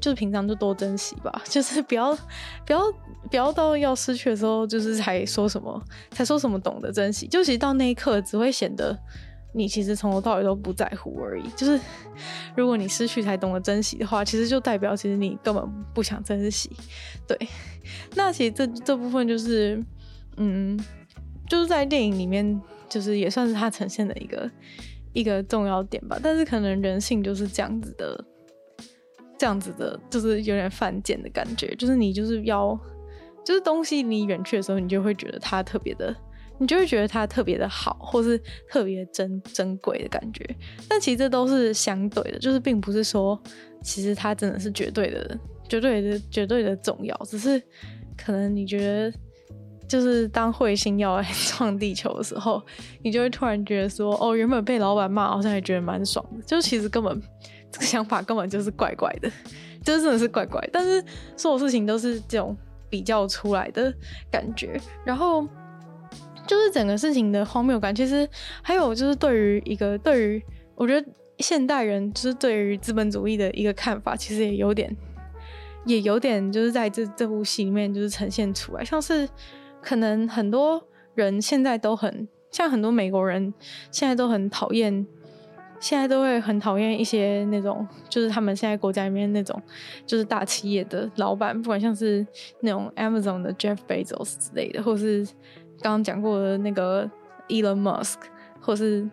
[0.00, 1.42] 就是平常就多珍惜吧。
[1.44, 2.14] 就是不要，
[2.66, 2.80] 不要，
[3.30, 7.26] 不要到要失去的时候，就是才说什么，才说什么懂得珍惜。
[7.26, 8.96] 就其实到那一刻，只会显得
[9.54, 11.48] 你其实从头到尾都不在乎而已。
[11.56, 11.80] 就是
[12.54, 15.64] 如果你失去才懂得珍惜的话，其实就代表其实你根本
[15.94, 16.70] 不想珍惜。
[17.26, 17.36] 对，
[18.14, 19.82] 那其实这这部分就是，
[20.36, 20.78] 嗯，
[21.48, 24.50] 就是在电影里面，就是也算是它呈现的一个。
[25.16, 28.22] 一个重要点吧，但是可能人性就是这样子的，
[29.38, 31.74] 这样子的，就是有点犯贱的感觉。
[31.76, 32.78] 就是你就是要，
[33.42, 36.14] 就是东西你远去的时候，你就会觉得它特别的，
[36.58, 38.38] 你就会觉得它特别的好，或是
[38.68, 40.46] 特别珍珍贵的感觉。
[40.86, 43.42] 但其实这都是相对的，就是并不是说，
[43.82, 47.58] 其实它真的是绝对的、绝对的、绝对的重要，只是
[48.18, 49.10] 可能你觉得。
[49.88, 52.60] 就是当彗星要来撞地球的时候，
[53.02, 56.42] 你就会突然觉得说，哦，原本被老板骂，好像也觉得蛮爽的。
[56.42, 57.22] 就其实根本
[57.70, 59.30] 这个想法根本就是怪怪的，
[59.84, 60.60] 就是真的是怪怪。
[60.72, 61.04] 但是
[61.36, 62.56] 所有事情都是这种
[62.90, 63.94] 比较出来的
[64.28, 64.80] 感觉。
[65.04, 65.46] 然后
[66.48, 68.28] 就是整个事情的荒谬感，其实
[68.62, 70.42] 还有就是对于一个对于
[70.74, 71.08] 我觉得
[71.38, 74.96] 现代人就是对于资本主义的一个看法，其实也有点
[75.84, 79.28] 也有点就是在这这部戏里面就是呈现出来，像是。
[79.86, 80.84] 可能很多
[81.14, 83.54] 人现在都很像很多美国人，
[83.92, 85.06] 现在都很讨厌，
[85.78, 89.62] 现在都会很讨厌一些那种，就是他们现在国家里面那种，
[90.04, 92.26] 就是大企业的老板，不管像是
[92.62, 95.24] 那种 Amazon 的 Jeff Bezos 之类的，或是
[95.80, 97.08] 刚刚讲过的那个
[97.46, 98.16] Elon Musk，
[98.60, 99.08] 或是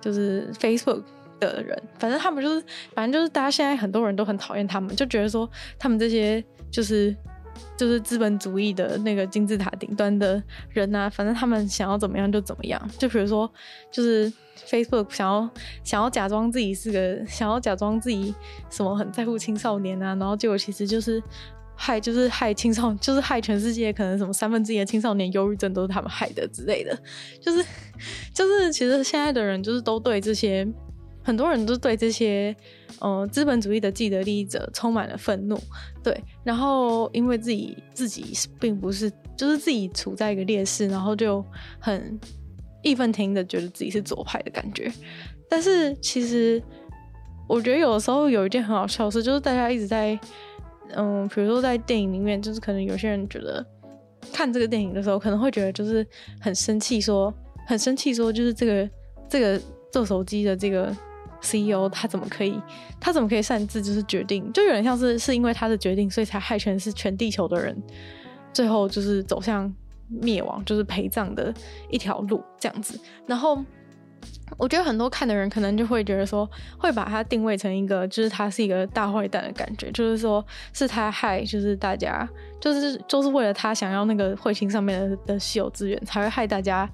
[0.00, 1.02] 就是 Facebook
[1.40, 2.64] 的人，反正他们就是，
[2.94, 5.50] 反正就是大家现在很多人都很讨厌他们，就觉得说
[5.80, 7.12] 他们这些就是。
[7.76, 12.90] 就是资本主义的那个金字塔顶端的人啊，反正他们想要怎么样就怎么样。
[12.98, 13.50] 就比如说，
[13.90, 14.32] 就是
[14.66, 15.50] Facebook 想要
[15.82, 18.34] 想要假装自己是个想要假装自己
[18.70, 21.22] 什么很在乎青少年啊，然后结果其实就是
[21.74, 26.96] 害就是害青少就是害全世界可能什么三分之一的青少年忧郁症都是他们害的之类的。
[27.40, 27.64] 就是
[28.32, 30.66] 就是其实现在的人就是都对这些。
[31.24, 32.54] 很多人都对这些，
[32.98, 35.56] 呃，资本主义的既得利益者充满了愤怒，
[36.02, 38.26] 对，然后因为自己自己
[38.58, 41.44] 并不是，就是自己处在一个劣势，然后就
[41.78, 42.18] 很
[42.82, 44.92] 义愤填膺的觉得自己是左派的感觉。
[45.48, 46.60] 但是其实
[47.48, 50.18] 我觉得有的时候有一件很好笑的事，就是大家一直在，
[50.96, 53.64] 嗯，比如说在电影里面，就是可能有些人觉得
[54.32, 56.04] 看这个电影的时候，可能会觉得就是
[56.40, 57.32] 很生气，说
[57.68, 58.90] 很生气，说就是这个
[59.28, 59.62] 这个
[59.92, 60.92] 做手机的这个。
[61.42, 62.60] CEO 他怎么可以？
[63.00, 64.50] 他怎么可以擅自就是决定？
[64.52, 67.76] 就有点像是是因为他的决定，所以才害全是全地球的人，
[68.52, 69.72] 最后就是走向
[70.08, 71.52] 灭亡，就是陪葬的
[71.90, 72.98] 一条路这样子。
[73.26, 73.62] 然后
[74.56, 82.28] 我觉得很多看的人可能就会觉得说，会把他定位成一个，就是他是一个大坏蛋的感觉，就是说是他害，就是大家，
[82.60, 86.88] 就是就是为了他想要那个彗星上面的的稀有资源，才会害大家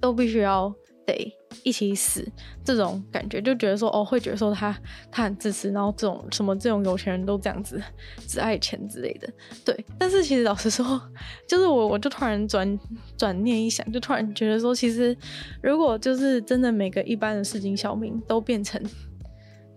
[0.00, 0.72] 都必须要。
[1.06, 1.30] 得
[1.62, 2.26] 一起死，
[2.64, 4.76] 这种感觉就觉得说哦，会觉得说他
[5.10, 7.80] 他很自私，然后这种什么这种有钱人都这样子，
[8.26, 9.28] 只爱钱之类的。
[9.64, 11.00] 对，但是其实老实说，
[11.48, 12.78] 就是我我就突然转
[13.16, 15.16] 转念一想，就突然觉得说，其实
[15.62, 18.82] 如果就是真的每个一般的市井小民都变成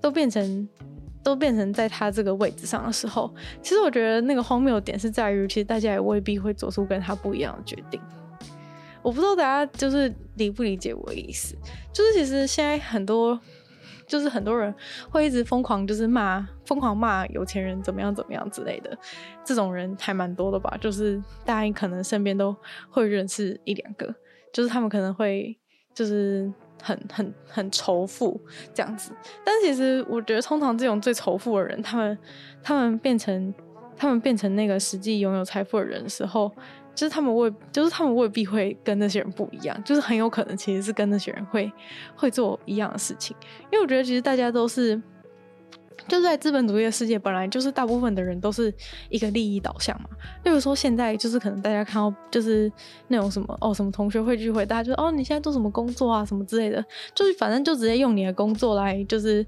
[0.02, 0.68] 都变成
[1.24, 8.00] 都变成在他这个位置上的时候，其实我觉得那个荒谬点是在于，其实大家也未必会做出跟他不一样的决定。
[9.08, 11.56] 我不知道大家就是理不理解我的意思，
[11.94, 13.40] 就是其实现在很多，
[14.06, 14.76] 就是很多人
[15.10, 18.98] 会一直疯狂就是骂，疯狂骂有钱人怎么样怎么样之类的，
[19.46, 20.78] 这种人还蛮多的吧？
[20.82, 22.54] 就是大家可能身边都
[22.90, 24.14] 会认识一两个，
[24.52, 25.58] 就是他们可能会
[25.94, 26.52] 就是
[26.84, 28.38] 很很很仇富
[28.74, 29.14] 这样子，
[29.46, 32.18] 但其实我觉得通常这种最仇富的人，他们
[32.62, 33.54] 他们变成
[33.96, 36.52] 他们变成那个实际拥有财富的人的时候。
[36.98, 41.72] 就是他们未，就是他们未必会跟那些人不一样，就是很有可能其实是跟那些人会
[42.16, 43.38] 会做一样的事情。
[43.72, 45.00] 因为我觉得其实大家都是，
[46.08, 48.74] 就是在资本主义的世界，本来就是大部分的人都是
[49.10, 50.10] 一个利益导向嘛。
[50.44, 52.72] 例如说现在就是可能大家看到就是
[53.10, 56.84] 那种什么哦什么同学会聚会，大家就哦你现在做什么工作啊什么之类的，
[57.14, 59.46] 就是反正就直接用你的工作来就是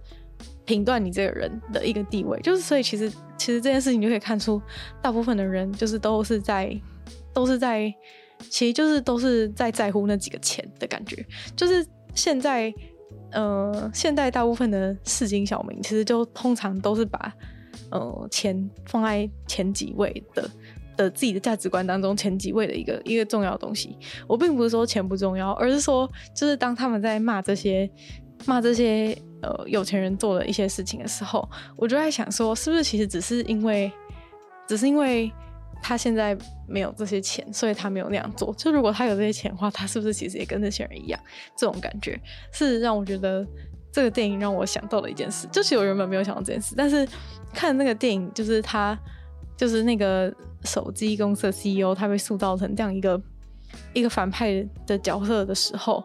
[0.65, 2.39] 评断你这个人的一个地位。
[2.41, 4.61] 就是所以其实其实这件事情就可以看出，
[5.01, 6.79] 大部分的人就是都是在。
[7.39, 7.89] 都是在，
[8.49, 11.25] 其实就是都是在在乎那几个钱的感觉。
[11.55, 12.73] 就是现在，
[13.31, 17.33] 呃，现在大部分的市井小民，其实就通常都是把，
[17.91, 20.49] 呃，钱放在前几位的
[20.97, 23.97] 的自己的价值观当中前几位的一个一个重要东西。
[24.27, 27.89] 我并不是说钱不重要，而是说，就是当他们在骂这些
[28.45, 33.89] 骂这些呃有钱人做的一些事情的时候，我就在想说，是不是其实只是因为，
[34.67, 35.31] 只是因为。
[35.82, 38.53] 他现在没有这些钱，所以他没有那样做。
[38.55, 41.19] 就如果他有这些钱的话，他是不是其实也跟那些人一样？
[41.57, 42.19] 这种感觉
[42.51, 43.45] 是让我觉得
[43.91, 45.47] 这个电影让我想到了一件事。
[45.51, 47.07] 就是我原本没有想到这件事，但是
[47.53, 48.97] 看那个电影，就是他
[49.57, 50.34] 就是那个
[50.65, 53.21] 手机公司的 CEO，他被塑造成这样一个
[53.93, 56.03] 一个反派的角色的时候，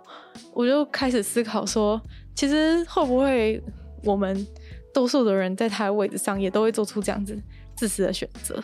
[0.53, 2.01] 我就开始思考说，
[2.35, 3.63] 其实会不会
[4.05, 4.47] 我们
[4.93, 7.39] 多数的人在他的位置上也都会做出这样子。
[7.77, 8.63] 自私的选择，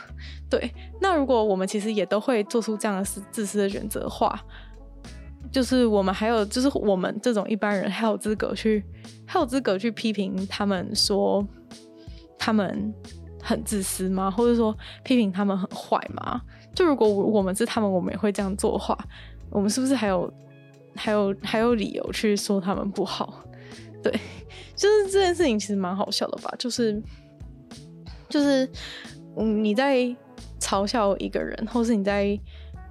[0.48, 0.72] 对。
[1.00, 4.40] 那如果我们其实也都会做出这样的自私的选择的话，
[5.50, 8.84] 就是我们还有，就是我们这种一般人还有资格去，
[9.26, 11.44] 还有资格去批评他们说
[12.38, 12.94] 他们
[13.42, 14.30] 很自私吗？
[14.30, 16.40] 或者说批评他们很坏吗？
[16.74, 18.96] 就如果我们是他们，我们也会这样做的话，
[19.50, 20.32] 我们是不是还有
[20.94, 23.42] 还有还有理由去说他们不好？
[24.02, 24.12] 对，
[24.76, 27.02] 就是这件事情其实蛮好笑的吧，就是。
[28.30, 28.66] 就是，
[29.36, 29.96] 嗯，你在
[30.58, 32.38] 嘲笑一个人，或是你在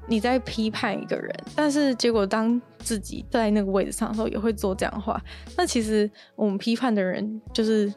[0.07, 5.19] 你在批判一个人，但是结果当自己在那个位置上的时候，也会做这样的话。
[5.55, 7.91] 那其实我们批判的人就是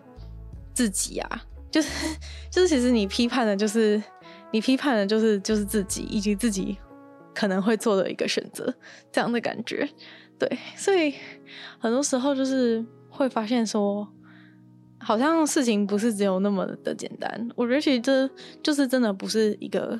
[0.72, 1.88] 自己啊，就 是
[2.50, 4.00] 就是，其实你批判的，就是
[4.52, 6.78] 你批判的，就是就是自己以及自己
[7.34, 8.72] 可能会做的一个选择，
[9.10, 9.88] 这样的感觉。
[10.38, 11.14] 对，所以
[11.78, 14.06] 很多时候就是会发现说。
[15.04, 18.30] 好像事情不是只有那么的简单，我觉得其实这
[18.62, 19.98] 就是真的不是一个，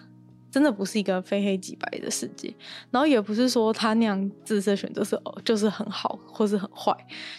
[0.49, 2.55] 真的不是一个非黑即白的世界，
[2.93, 6.97] 然后也不是说他那样自私的选择是哦，就是很好或是很坏，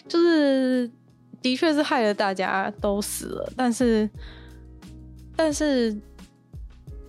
[0.09, 0.91] 就是
[1.41, 4.09] 的确是害了大家都死了，但是
[5.35, 5.95] 但是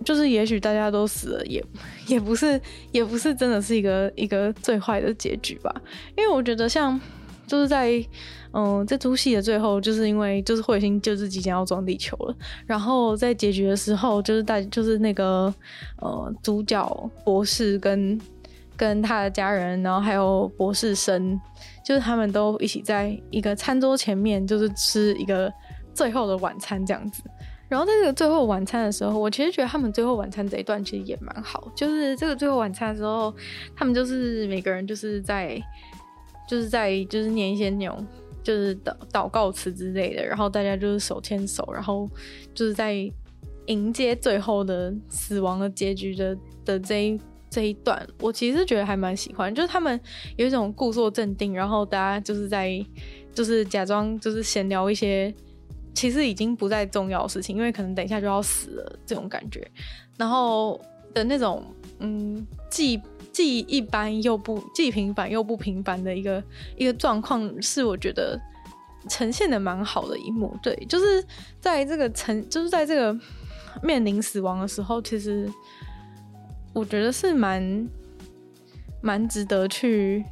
[0.05, 1.61] 就是也许大家都死了也
[2.07, 2.59] 也不是
[2.93, 5.75] 也不是真的是一个一个最坏的结局吧，
[6.17, 6.97] 因为我觉得像
[7.45, 8.01] 就是在。
[8.57, 12.33] 嗯，这出戏的最后，就是因为就是彗星就是即将要撞地球了，
[12.65, 15.53] 然后在结局的时候，就是大就是那个
[15.97, 18.17] 呃主角博士跟
[18.77, 21.37] 跟他的家人，然后还有博士生，
[21.85, 25.51] 就是他们都一起在一个餐桌前面，就是吃一个
[25.93, 27.23] 最后的晚餐这样子。
[27.67, 33.33] 然后在这个最后晚餐的时候，我其实觉得他们最后晚餐这一段其实也蛮好，就是这个最后晚餐的时候，
[33.75, 35.61] 他们就是每个人就是在
[36.47, 38.07] 就是在就是念一些那种。
[38.45, 42.07] 就是祷祷告词之类的，然后大家就是手牵手，然后
[42.53, 42.95] 就是在
[43.65, 47.19] 迎接最后的死亡的结局的的这一
[47.49, 49.99] 这一段，我其实觉得还蛮喜欢，就是他们
[50.37, 52.79] 有一种故作镇定，然后大家就是在
[53.33, 55.33] 就是假装就是闲聊一些
[55.95, 59.67] 其实已经不再重要的事情，因为可能等一下就要死了这种感觉，
[60.17, 60.79] 然后
[61.13, 61.65] 的那种，
[61.99, 63.01] 嗯，既
[63.35, 66.41] 既一般又不既平凡又不平凡的一个
[66.77, 68.39] 一个状况，是我觉得
[69.09, 70.57] 呈现的蛮好的一幕。
[70.63, 71.21] 对，就是
[71.59, 73.19] 在这个呈，就是在这个
[73.83, 75.51] 面临死亡的时候，其实
[76.71, 77.89] 我觉得是蛮
[79.01, 80.23] 蛮值得去，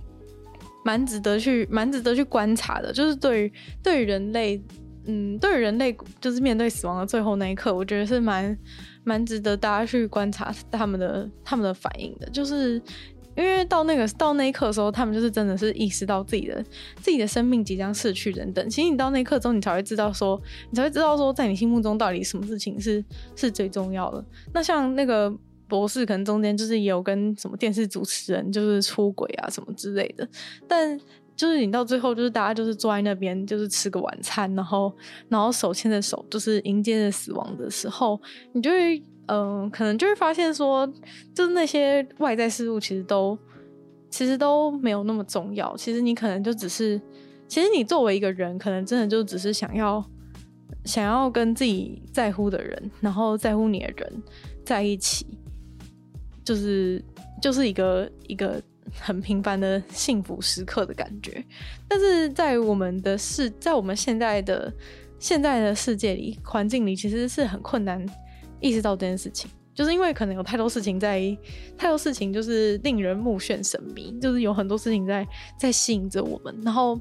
[0.86, 2.94] 蛮值得去，蛮值得去观察的。
[2.94, 4.64] 就是对于对于人类。
[5.06, 8.58] 嗯，对于人类就是面对死亡的最后那一刻，我觉得是蛮
[9.04, 12.30] 蛮值得大家去观察他们的他们的反应的。
[12.30, 12.82] 就是
[13.36, 16.64] 因为到那个到那一刻的时候，他们就是真的是意识到自己的
[16.98, 18.70] 自己的生命即将逝去等等。
[18.70, 20.40] 其实你到那一刻中，你才会知道说，
[20.70, 23.04] 你才会知道说，在你心目中到底什么事情是
[23.36, 24.24] 是最重要的。
[24.54, 25.34] 那像那个
[25.68, 30.28] 博士，可能中间就是也有跟什么电视主持人就是出轨啊什么之类的，
[30.68, 31.00] 但。
[31.36, 34.94] 就是你到最后，就是大家就是坐在那边，就是吃个晚餐，然后
[35.30, 38.20] 然后手牵着手，就是迎接着死亡的时候，
[38.52, 40.86] 你就会嗯、可能就会发现说，
[41.34, 43.38] 就是那些外在事物其实都
[44.10, 45.76] 其实都没有那么重要。
[45.76, 47.02] 其实你可能就只是，
[47.48, 50.04] 其实你作为一个人，可能真的就只是想要
[50.86, 54.24] 想要跟自己在乎的人，然后在乎你的人
[54.64, 55.26] 在一起，
[56.44, 57.04] 就是
[57.42, 58.62] 就是一个一个。
[59.00, 61.44] 很平凡的幸福时刻的感觉，
[61.88, 64.72] 但是在我们的世，在我们现在的
[65.20, 68.06] 现在的世界里环境里，其实是很困难
[68.60, 71.20] 意识到这件事情，就是因为可能有太多事情在，
[71.78, 75.28] 太多事情就是令人目眩神迷，就是有很多事情在
[75.60, 77.00] 在吸引着我们，然后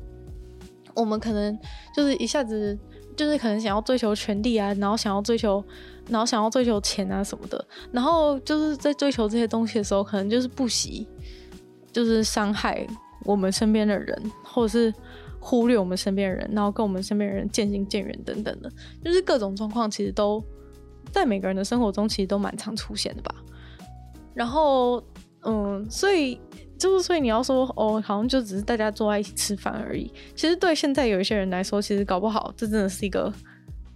[0.95, 1.59] 我们可能
[1.95, 2.79] 就是一下子
[3.17, 5.63] 就是可能想要追求权力啊，然后想要追求，
[6.09, 11.07] 然后想要追求钱啊什么的，然后就是在追求这些东西的时候，可能就是不惜。
[11.93, 12.87] 就是伤害
[13.25, 14.93] 我们身边的人，或者是
[15.39, 18.71] 忽略我们身边的人，然后跟我们身边的人渐行渐远等等的，
[19.05, 20.43] 就是各种状况，其实都
[21.11, 23.35] 在每个人的生活中，其实都蛮常出现的吧。
[24.35, 25.03] 然后，
[25.43, 26.41] 嗯，所以
[26.79, 30.13] 就是，所以你要说哦，好像就只是大家坐在一起吃饭而已。
[30.35, 33.33] 其实对现在有一些人来说，其实搞不好这真的是一个，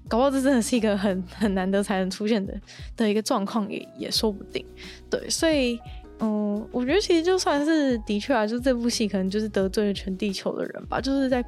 [0.09, 2.55] 搞不好这真的是一个很很难得才能出现的
[2.97, 4.65] 的一个状况，也也说不定。
[5.09, 5.79] 对，所以。
[6.19, 11.45] 嗯，我觉得其实就算是的确啊，就这部戏可能就是得罪了全地球的人吧，就是在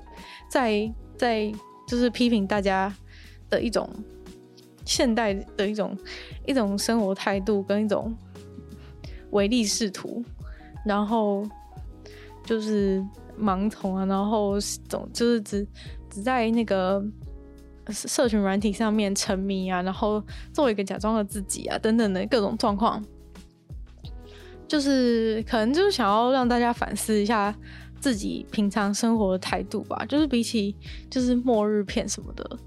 [0.51, 1.53] 在在
[1.87, 2.95] 就是批评大家
[3.49, 3.89] 的一种
[4.85, 5.97] 现代的一种
[6.47, 8.15] 一种生活态度跟一种
[9.31, 10.23] 唯利是图，
[10.85, 11.49] 然后
[12.45, 13.03] 就是
[13.41, 15.67] 盲从啊，然后总就是只
[16.11, 17.03] 只在那个
[17.89, 23.03] 社群软体上面沉迷啊，然后做一个假装的自己啊等等的各种状况。
[24.69, 27.53] 就是可能就是想要让大家反思一下
[27.99, 30.05] 自己平常生活的态度吧。
[30.07, 30.77] 就是比起
[31.11, 32.59] 就是末日片什么的，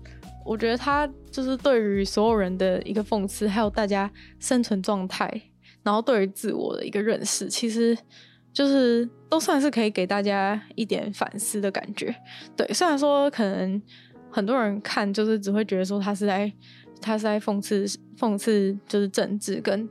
[0.44, 5.30] 我觉得他就是对于所有人的一个讽刺，还有大家生存状态，
[5.84, 7.96] 然后对于自我的一个认识，其实
[8.52, 12.14] 就是都算是可以给大家一点反思的感觉。
[12.58, 13.80] 对，虽然说可能
[14.32, 16.52] 很多人看就是只会觉得说他是在
[17.00, 17.86] 他是在讽刺
[18.18, 19.88] 讽刺，就是政治跟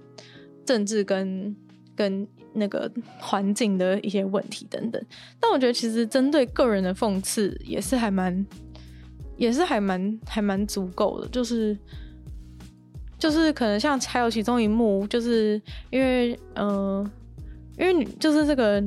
[0.66, 1.56] 政治跟。
[2.01, 5.05] 跟那个环境的一些问题等等，
[5.38, 8.46] 但我觉得其实针对个人的讽刺也是还蛮，
[9.36, 11.28] 也是还蛮还蛮足够的。
[11.28, 11.76] 就是
[13.18, 17.07] 就是可能像还有其中一幕，就是因为嗯、
[17.76, 18.82] 因为女就是这个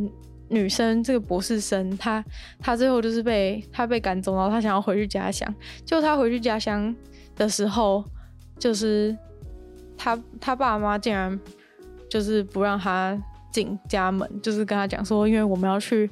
[0.50, 2.26] 女生这个博士生，她
[2.60, 5.54] 她最后就是被她被赶走，然后她想要回去家乡。
[5.86, 6.96] 就她回去家乡
[7.36, 8.04] 的时候，
[8.58, 9.16] 就是
[9.96, 11.40] 她她爸妈竟然。
[12.14, 13.20] 就是不让他
[13.52, 16.08] 进家门，就是跟他讲说，因为我们要去，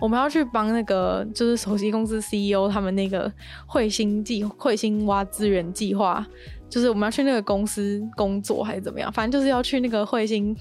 [0.00, 3.32] 我们要去帮那个就是手机公司 CEO 他们那个
[3.68, 6.26] 彗星计彗星挖资源计划，
[6.68, 10.52] 就是我们要去那个公司工作还是怎么样，反正就是要去那个彗星，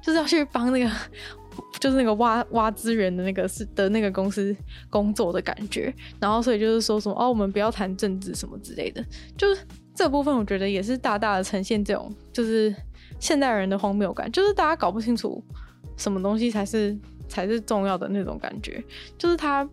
[0.00, 0.88] 就是要去帮那个
[1.80, 4.56] 就是那个挖挖资源的那个是的那个公司
[4.88, 9.04] 工作的感觉，然后所以就是说什么哦，我们不要谈政治什么之类的，
[9.36, 9.60] 就是
[9.92, 12.72] 这部分我觉得也是大大的呈现这种就是。
[13.18, 15.42] 现代人的荒谬感，就是大家搞不清楚
[15.96, 16.96] 什么东西才是
[17.28, 18.82] 才是重要的那种感觉。
[19.18, 19.64] 就是他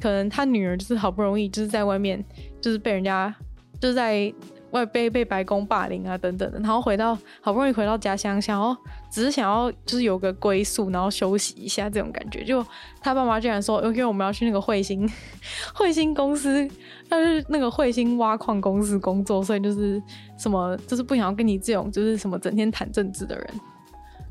[0.00, 2.24] 可能他女儿就是好不容易就是在外面
[2.60, 3.34] 就是被人家
[3.80, 4.32] 就是在
[4.70, 8.76] 外被被白宫霸凌啊等等的，然后回到好不容易回到家乡，想要
[9.10, 12.44] 只是想要就是有个归宿，然后休息一下这种感觉。
[12.44, 12.64] 就
[13.00, 15.08] 他爸妈竟然说，因为我们要去那个彗星
[15.76, 16.68] 彗星公司。
[17.10, 19.98] 但是那个彗星挖矿公司工作，所以就是
[20.36, 23.48] 什么，就是不想要跟你这种，就是什么整天谈政治的人，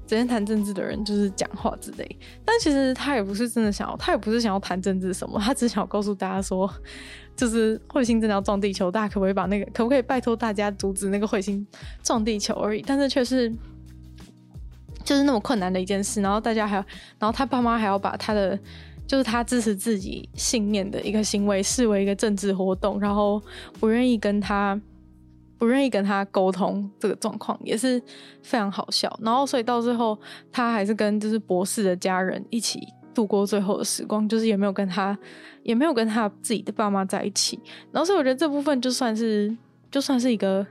[0.06, 2.20] 整天谈政治的人就是讲话之类。
[2.46, 6.72] 但其实他也不是真的想要，他也不是想要谈政治什么，他只想要告诉大家说，
[7.38, 11.66] 就是彗星真的要撞地球，大家可不可以把那个，可不可以拜托大家阻止那个彗星
[12.04, 12.84] 撞地球而已。
[12.86, 13.50] 但是却是，
[15.06, 16.86] 就是那么困难的一件事，然后大家还要，
[17.20, 18.60] 然后他爸妈还要把他的。
[19.08, 23.42] 就是他支持自己信念的一个行为视为一个政治活动，然后
[23.80, 24.78] 不愿意跟他
[25.58, 28.04] 不愿意跟他沟通，这个状况也是
[28.44, 29.18] 非常好笑。
[29.24, 30.20] 然后所以到最后，
[30.52, 32.86] 他还是跟就是博士的家人一起
[33.18, 35.18] 度过最后的时光，就是也没有跟他
[35.64, 37.60] 也没有跟他自己的爸妈在一起。
[37.92, 39.52] 然后所以我觉得这部分就算是
[39.90, 40.64] 就算是一个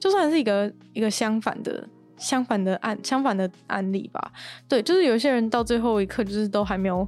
[0.00, 4.32] 就算是一个一个相反的相反的案相反的案例吧。
[4.66, 7.06] 对，就是有些人到最后一刻就是都还没有。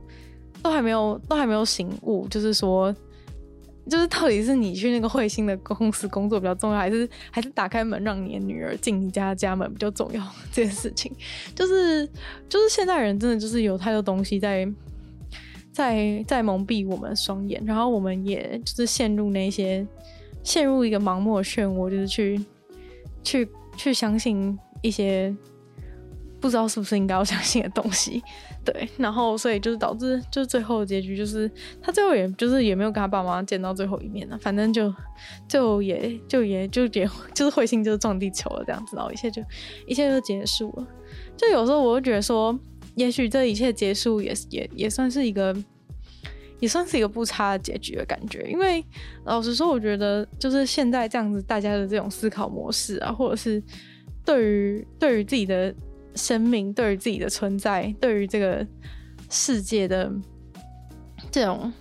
[0.61, 2.93] 都还没有，都还没有醒悟，就是说，
[3.89, 10.22] 就是到底是你去那个彗星的公司工作比较重要，还是还是打开门让你的女儿进你家家门比较重要？
[10.53, 11.11] 这件事情，
[11.55, 12.07] 就是
[12.49, 14.68] 就是现代人真的就是有太多东西在
[15.72, 19.86] 在在蒙蔽我们双眼，然后我们也就是陷入那些
[20.43, 22.45] 陷入一个盲目的漩涡，就是去
[23.22, 25.34] 去去相信一些
[26.41, 28.22] 不知道是不是应该要相信的东西。
[28.64, 34.93] 对，然后所以就是导致，就是最后的结局就是他最后也就是也没有跟他爸妈见到最后一面了，反正就
[35.49, 39.43] 就也就也就也就是彗星就是撞地球了这样子，然后一切就
[39.86, 40.86] 一切就结束了。
[41.34, 42.59] 就有时候我会觉得说，
[42.95, 45.57] 也许这一切结束也也也算是一个
[46.61, 48.84] 也算是一个不差的结局的感觉，因为
[49.24, 53.62] 老实说，我觉得就是现在这样子大家的这种思考模式啊，或者是
[54.26, 55.74] 对于对于自己的。
[56.19, 58.66] 生命对于自己的存在，对于这个
[59.31, 60.12] 世界的
[61.31, 61.73] 这种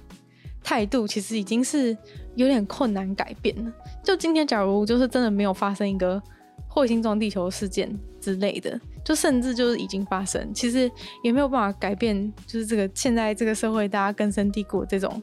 [0.64, 1.98] 态度，其实已经是
[2.36, 3.74] 有点困难改变了。
[4.04, 6.22] 就今天，假如就是真的没有发生一个
[6.70, 10.90] 彗星撞地球事件之类的，就甚至就是已经发生，其实
[11.24, 15.22] 也没有办法改变，就是这个现在这个社会大家根深蒂固这种，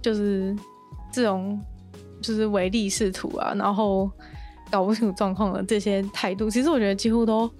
[0.00, 0.56] 就是
[1.12, 1.60] 这种
[2.22, 4.10] 就是唯利是图啊，然后
[4.70, 7.50] 搞不清楚状况的这些态度，其实我觉得几乎都。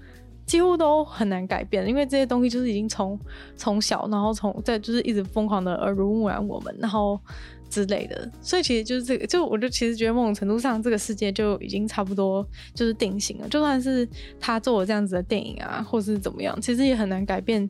[0.48, 3.20] 几乎都很难改变，因为这些东西就是已经从
[3.54, 7.20] 从小，然后从在就是一直疯狂的耳濡目染我们，然后
[7.68, 12.42] 之类的，所以其实就是这个，就我就其实觉得某种程度上，这个世界就已经差不多
[12.74, 13.48] 就是定型了。
[13.50, 14.08] 就算是
[14.40, 17.68] 他做了这样子的电影啊，或是怎么样，其实也很难改变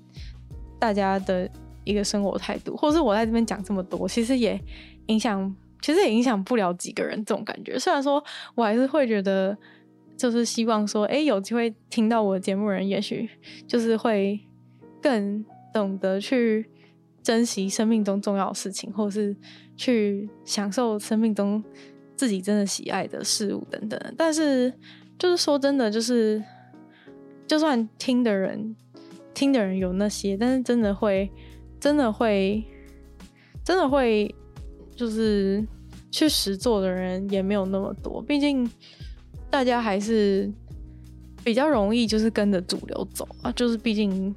[0.79, 1.51] 大家的
[1.83, 4.57] 一个生活态度，或是我在这边讲这么多，其实也
[5.07, 5.53] 影响，
[5.83, 7.77] 其实也影响不了几个人这种感觉。
[7.77, 8.23] 虽然说
[8.55, 9.59] 我还是会觉得。
[10.19, 13.31] 就是希望说，哎、有机会听到我的节目人，也许
[13.69, 14.41] 就是会
[15.01, 16.69] 更懂得去
[17.23, 19.35] 珍惜生命中重要的事情，或是
[19.77, 21.63] 去享受生命中
[22.17, 23.99] 自己真的喜爱的事物等等。
[24.17, 24.75] 但是，
[25.17, 26.43] 就是说真的，就是
[27.47, 28.75] 就算听的人
[29.33, 31.31] 听的人有那些，但是真的会，
[31.79, 32.65] 真的会，
[33.65, 34.35] 真的会，
[34.97, 35.65] 就是
[36.11, 38.69] 去实做的人也没有那么多，毕竟。
[39.51, 40.51] 大家还是
[41.43, 44.35] 比较容易，就是跟着主流走啊，就是毕竟，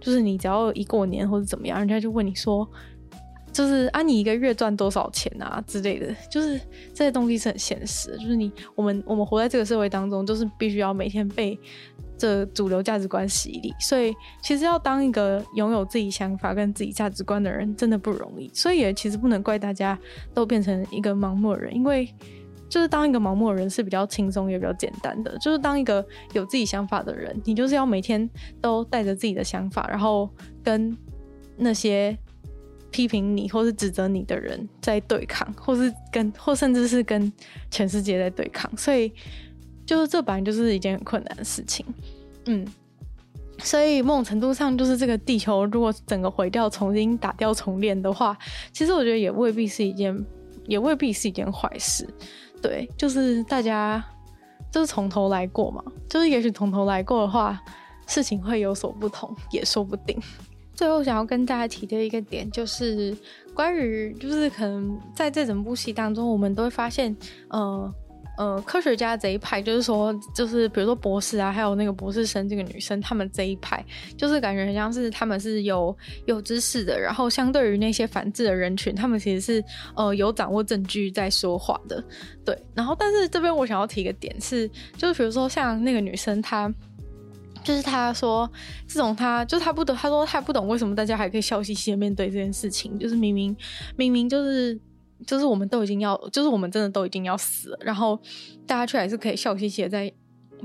[0.00, 2.66] 就是你只要一过年或者怎么样，人家就问你说，
[3.52, 6.58] 就是啊，你一个月赚多少钱啊之类的，就是
[6.94, 11.58] 这些东西是很现实，就是你我们我们活在这个社会当中，就是必须要每天被
[12.16, 19.98] 这主流价值观洗礼，所以其实要当一个拥有自己想法跟自己价值观的人，真的不容易，所以也其实不能怪大家
[20.32, 22.08] 都变成一个盲目的人，因为。
[22.70, 26.02] 就是当一个盲目的人是比较轻松也比较简单的，就是当一个
[26.32, 30.30] 有自己想法的人，你就是要每天都带着自己的想法，然后
[30.62, 30.96] 跟
[31.56, 32.16] 那些
[32.92, 37.30] 批评你或是指责你的人在对抗，或是跟或甚至是跟
[37.72, 39.12] 全世界在对抗，所以
[39.84, 41.84] 就是这本来就是一件很困难的事情，
[42.46, 42.64] 嗯，
[43.58, 48.38] 所以某种程度上就是这个地球如果整个毁掉，重新打掉重练的话，
[48.72, 50.16] 其实我觉得也未必是一件，
[50.66, 52.08] 也未必是一件坏事。
[52.62, 54.04] 对，就是大家
[54.70, 57.60] 就是从头来过嘛，就是也许从头来过的话，
[58.06, 60.20] 事情会有所不同，也说不定。
[60.74, 63.16] 最后想要跟大家提的一个点，就是
[63.54, 67.16] 关于就是可能在这整部戏当中，我们都会发现，
[67.48, 67.92] 呃。
[68.40, 73.84] 呃，科学家这一派就是说，就是比如说博士啊，还有那个博士生这个女生，他们这一派
[74.16, 79.62] 就是感觉很像是他们是有有知识的，然后相对于那些反智的人群，他们其实是
[79.94, 82.02] 呃有掌握证据在说话的，
[82.42, 82.58] 对。
[82.74, 84.66] 然后，但是这边我想要提一个点是，
[84.96, 86.72] 就是比如说像那个女生，她
[87.62, 88.50] 就是她说
[88.88, 93.54] 这种她就是她不懂，她说她不懂为什么大家还可以笑嘻嘻的面对这件事情，就是明明
[93.96, 94.80] 明明就是。
[95.26, 98.18] 就是我们都已经要，就是我们真的都已经要死了，然后
[98.66, 100.12] 大家却还是可以笑嘻嘻的在，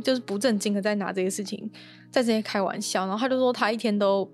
[0.03, 1.69] 就是不正经的在拿这些事情
[2.09, 3.05] 在这些开玩笑。
[3.05, 4.29] 然后他就说他一天都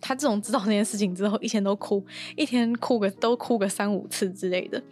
[0.00, 2.04] 他自从知道这件事情之后，一天都哭，
[2.36, 4.82] 一天哭个都哭个三五次之类的。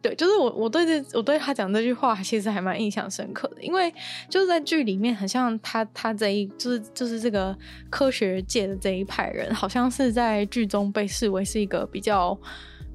[0.00, 3.90] 对，就是我我对这我对他讲这句话，其实还蛮印象深刻的，因为
[4.28, 7.56] 就是在剧里面，很像他他这一就是就是这个
[7.88, 12.38] 科学界的这一派人，好像是在剧中被视为是一个比较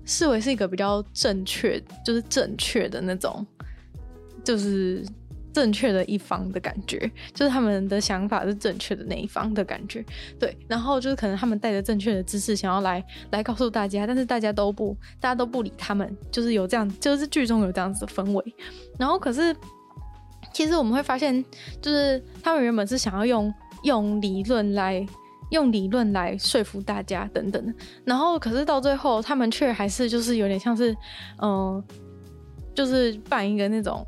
[0.10, 3.46] 视为是一个比较正确，就是正确的那种，
[4.44, 5.06] 就是。
[5.52, 10.06] 正确的一方的感觉，就是他们的想法是正确的那一方的感觉，
[10.40, 10.56] 对。
[10.68, 18.56] 然后就是可能他们带着正确的知识，想要来来告诉大家，但是大家都不，大家都不理他们，就是有这样，就是剧中有这样子的氛围。
[18.98, 19.54] 然后可是，
[20.54, 21.44] 其实我们会发现，
[21.82, 23.52] 就是他们原本是想要用
[23.84, 25.06] 用理论来
[25.50, 27.76] 用理论来说服大家等等，
[28.06, 30.96] 然后可是到最后，他们却还是就是有点像是，
[31.42, 31.84] 嗯、
[32.74, 34.06] 就是办一个那种。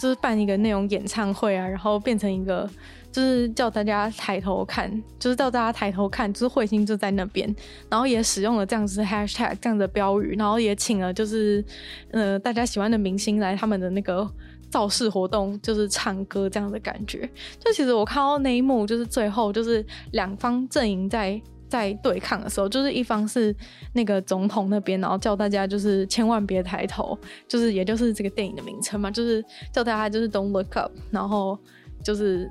[0.00, 2.68] 就是办一个那种演唱会啊，然后变成一个，
[3.12, 7.54] 就是叫大家抬头看，就是叫大家抬头看，就是彗星就在那边，
[7.88, 11.64] 然后也使用了这样子 hashtag 这样的标语，然后也请了就是
[12.10, 14.28] 呃大家喜欢的明星来他们的那个
[14.72, 17.30] 造势活动，就是唱歌这样的感觉。
[17.60, 21.40] 就其实我看到那一幕，就是最后就是两方阵营在。
[21.72, 23.56] 在对抗的时候，就是一方是
[23.94, 27.18] 那个总统那边，然后叫大家就是千万别抬头，
[27.48, 29.42] 就是也就是这个电影的名称嘛，就是
[29.72, 31.58] 叫大家就是 Don't look up，然后
[32.04, 32.46] 就是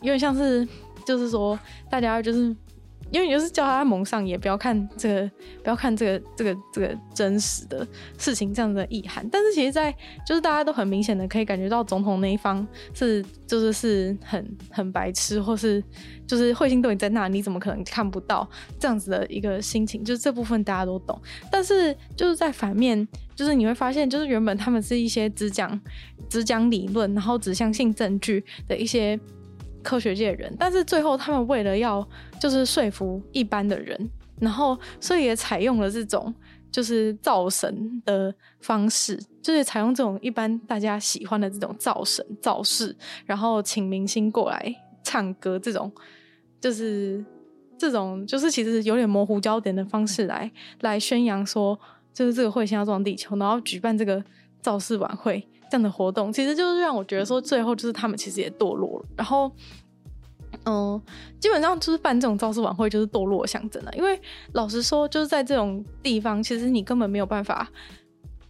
[0.00, 0.66] 有点像是
[1.06, 1.60] 就是说
[1.90, 2.56] 大家就是。
[3.14, 5.30] 因为你就是叫他蒙上，也不要看这个，
[5.62, 7.86] 不要看这个，这个，这个真实的
[8.18, 9.24] 事情这样的意涵。
[9.30, 9.94] 但是其实，在
[10.26, 15.80] 就是大家都很明显的可以感觉到，总统那一方是就是是很很白痴，或是
[16.26, 18.48] 就是彗星都已在那，你怎么可能看不到
[18.80, 20.02] 这样子的一个心情？
[20.02, 21.16] 就是这部分大家都懂。
[21.52, 23.06] 但是就是在反面，
[23.36, 25.80] 就是你会发现，就是原本他们是一些只讲
[26.28, 29.16] 只讲理论，然后只相信证据的一些。
[29.84, 32.04] 科学界的人，但是最后他们为了要
[32.40, 34.10] 就是说服一般的人，
[34.40, 36.34] 然后所以也采用了这种
[36.72, 44.74] 就是造神的方式，就是采用这种一般大家喜欢的这种造神造势，然后请明星过来
[45.04, 45.92] 唱歌，这种
[46.60, 47.24] 就是
[47.78, 51.78] 这种就是其实有点模糊焦点的方式来来宣扬说，
[52.12, 54.24] 就是这个彗星要撞地球，然后举办这个
[54.60, 55.46] 造势晚会。
[55.74, 59.06] 这样的活动其实就是让我觉得说，最后就是他们其实也堕落了。
[59.16, 59.50] 然后，
[60.66, 61.02] 嗯，
[61.40, 63.92] 基本上就是办这种造势晚会就是堕落的象征了。
[63.96, 64.16] 因为
[64.52, 67.68] 老实说，就是在这种地方，其实你根本没有办法，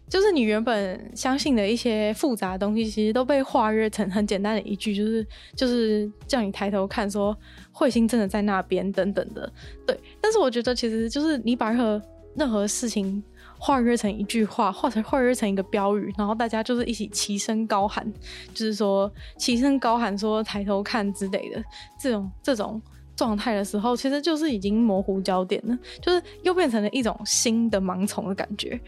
[0.07, 7.35] 就是你原本相信的一些复杂的东西，其实都被化约成很简单的一句，就是就是叫你抬头看，说
[7.73, 9.51] 彗星真的在那边等等的。
[9.87, 12.03] 对，但是我觉得其实就是你把任何
[12.37, 13.25] 任何事情。
[13.65, 18.07] 化约成一句话，化成化约成一个标语，然后大家就是一起齐声高喊，
[18.53, 21.65] 就是说齐声高喊说抬头看之类的
[21.99, 22.79] 这种这种
[23.17, 28.79] 状态的时候，其实就是已经模糊焦点了，就是又变成了一种新的盲从的感觉。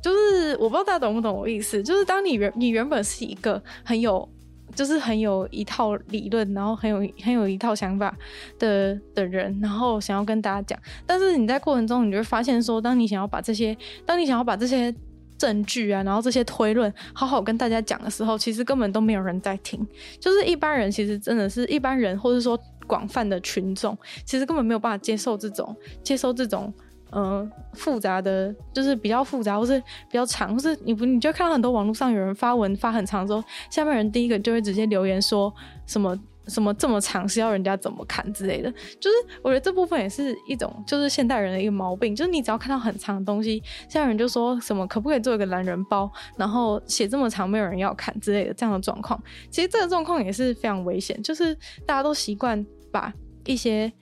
[0.00, 4.26] 就是我不知道大家懂不懂我意思，就是当你原你原本是一个很有。
[4.74, 8.16] 就是很有一套理论，然后很有很有一套想法
[8.58, 10.78] 的的人，然后想要跟大家讲。
[11.06, 14.94] 但是你在过程中，你就会发现说，当你想要把这些，当你想要把这些
[15.38, 19.86] 证据啊，然后这些推论好好跟大家讲的时候，其实根本都没有人在听。
[20.20, 26.72] 就是一般人，其实真的是一般人，或者说广泛的群众，其实根本没有办法接受这种，接受这种。
[27.14, 35.52] 嗯、复杂的就是比较复杂，或是比较长，或是你不，你就看到很多网络上有人发文发很长之后，下面人第一个就会直接留言说
[35.86, 38.72] 什么什么这么长是要人家怎么看之类的。
[38.98, 49.22] 就是我觉得这部分也是一种就是现代人的一个毛病，就是你只要看到很长的东西，下面人就说什么可不可以做一个懒人包，然后写这么长没有人要看之类的这样的状况。
[49.50, 51.54] 其实这个状况也是非常危险，就是
[51.86, 53.12] 大家都习惯把
[53.44, 53.92] 一些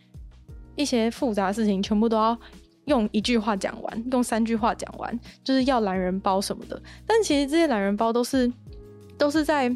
[0.76, 2.38] 一些复杂的事情全部都要。
[2.86, 6.80] 用一句话讲完，用三句话讲完，就是要懒人包什么的。
[7.06, 8.52] 但其实这些懒人包都是
[9.16, 9.74] 都是在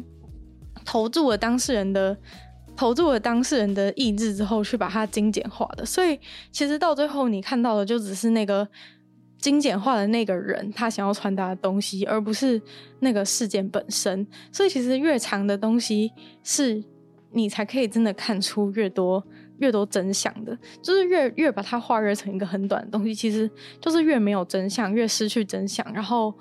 [0.83, 2.17] 投注了当事人的
[2.75, 5.85] 投注了当事人的意志之后，去把它精简化的。
[5.85, 6.19] 所以
[6.51, 8.67] 其实到最后你看到的就只是那个
[9.37, 12.61] 精简化的那个人他想要传达的东西，而不是
[12.99, 14.27] 那个事件本身。
[14.51, 16.11] 所以其实越长的东西，
[16.43, 16.83] 是
[17.31, 19.23] 你才可以真的看出越多。
[19.59, 23.49] 越多真相的，就是越越把它化约成一个很短的东西，其实
[23.79, 25.85] 就是越没有真相，越失去真相。
[25.93, 26.33] 然后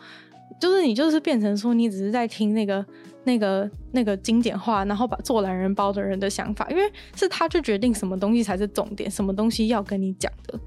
[0.60, 2.84] 就是你就是变成说，你只是在听那个
[3.24, 6.82] 那个那个经典化，然后把做懒人包的人的想法，因为
[7.16, 10.58] 是他去决定什么东西才是重点，什么东西要跟你讲的，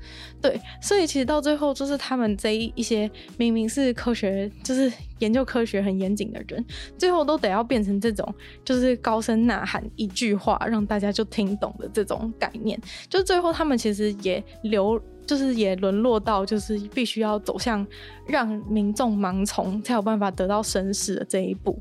[0.42, 6.64] 对，所以其实到最后就是他们这一一些明明是科学，就是研究科学很严谨的人，
[6.98, 8.28] 最后都得要变成这种，
[8.66, 15.00] 就是高声呐喊一句话让大家就听懂的这种概念，就最后他们其实也留。
[15.28, 17.86] 就是也沦落到，就是必须要走向
[18.26, 21.78] 让民众盲从才有办法得到声势的这一步。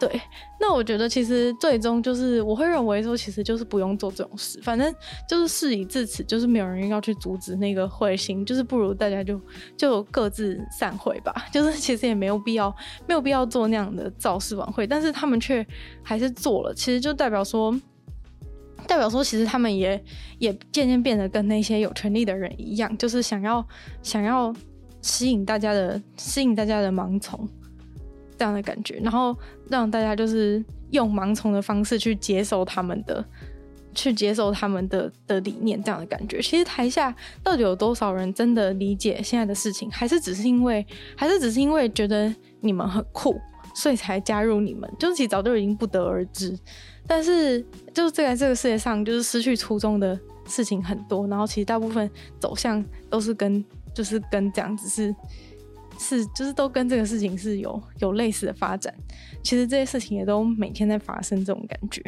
[0.00, 0.18] 对，
[0.58, 4.90] 那我觉得其实最终就是我会认为说，其实就是不用做这种事，反正
[5.28, 9.38] 就是事已至此，就是没有人要去阻止那个彗星，就是不如大家就
[9.76, 11.34] 就各自散会吧。
[11.52, 12.74] 就是其实也没有必要，
[13.06, 15.66] 没有必要做那样的造势晚会，但是他们却
[16.02, 17.78] 还是做了，其实就代表说。
[18.86, 20.02] 代表说，其实他们也
[20.38, 23.66] 也渐渐变得跟那些有权力的人一样，就是想要
[24.02, 24.54] 想要
[25.02, 27.48] 吸引大家的吸引大家的盲从
[28.36, 29.36] 这样的感觉，然后
[29.68, 33.24] 让大家就是用盲从的方式去接受他们的
[33.94, 36.40] 去接受他们的的理念这样的感觉。
[36.40, 40.86] 其实台下到底有多少人真的理解现在的事情，还是只是因为
[41.16, 43.38] 还是只是因为觉得你们很酷，
[43.74, 44.90] 所以才加入你们？
[44.98, 46.58] 就是其实早就已经不得而知。
[47.06, 51.26] 但是，就是在这个世界上，就是失去初衷的事情很多。
[51.26, 52.08] 然后，其实大部分
[52.38, 53.64] 走向都是跟，
[53.94, 55.14] 就是跟这样子是，
[55.98, 58.94] 是就是都跟这个事情是有有类似的发展。
[59.42, 62.00] 其实这些事情也都每天在发生，这种感觉。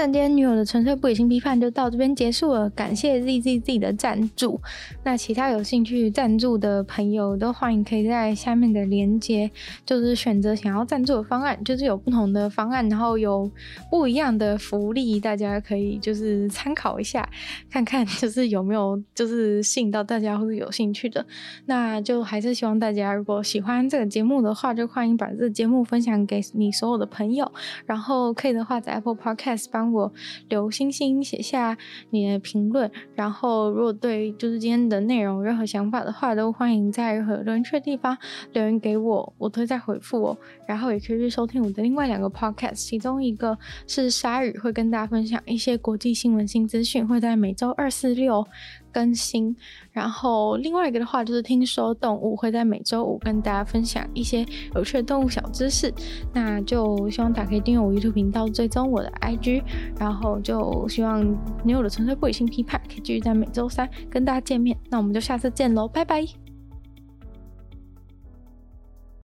[0.00, 4.58] 那今天女友的纯粹不理性批判就到这边结束了，感谢 ZZZ 的赞助。
[5.04, 9.50] 那其他有兴趣赞助的朋友都欢迎可以在下面的链接，
[9.84, 13.50] 就是选择想要赞助的方案，就是有不同的方案，然后有
[13.90, 17.28] 不一样的福利，大家可以就是参考一下，
[17.70, 21.26] 看看就是有没有就是吸引到大家或者有兴趣的。
[21.66, 27.52] 那就还是希望大家如果喜欢这个节目的话，就欢迎把这个节目分享给你所有的朋友，
[27.84, 29.89] 然后可以的话在 Apple Podcast 帮。
[29.90, 30.12] 我
[30.48, 31.76] 留星星，写下
[32.10, 38.16] 你的评论，然后如果对就是今天的内容任何想法的话，都欢迎在任何留言区的地方
[38.52, 40.38] 留言给我，我都会再回复哦。
[40.66, 48.46] 然后也可以去收听我的另外两个 podcast，其中一个是鲨鱼，会跟大家分享一些国际新闻新资讯，会在每周二、四、六。
[48.92, 49.54] 更新，
[49.92, 54.44] 然后另外一个的话就是听说动物会在每周五跟大家分享一些
[54.74, 55.92] 有趣的动物小知识，
[56.32, 59.62] 那就希望大家可以订阅我 YouTube 频道，追踪我的 IG，
[59.98, 61.22] 然后就希望
[61.64, 66.49] 女友的纯粹不理性批判可以继续在每周三跟大家见面，那我们就下次见喽，拜拜。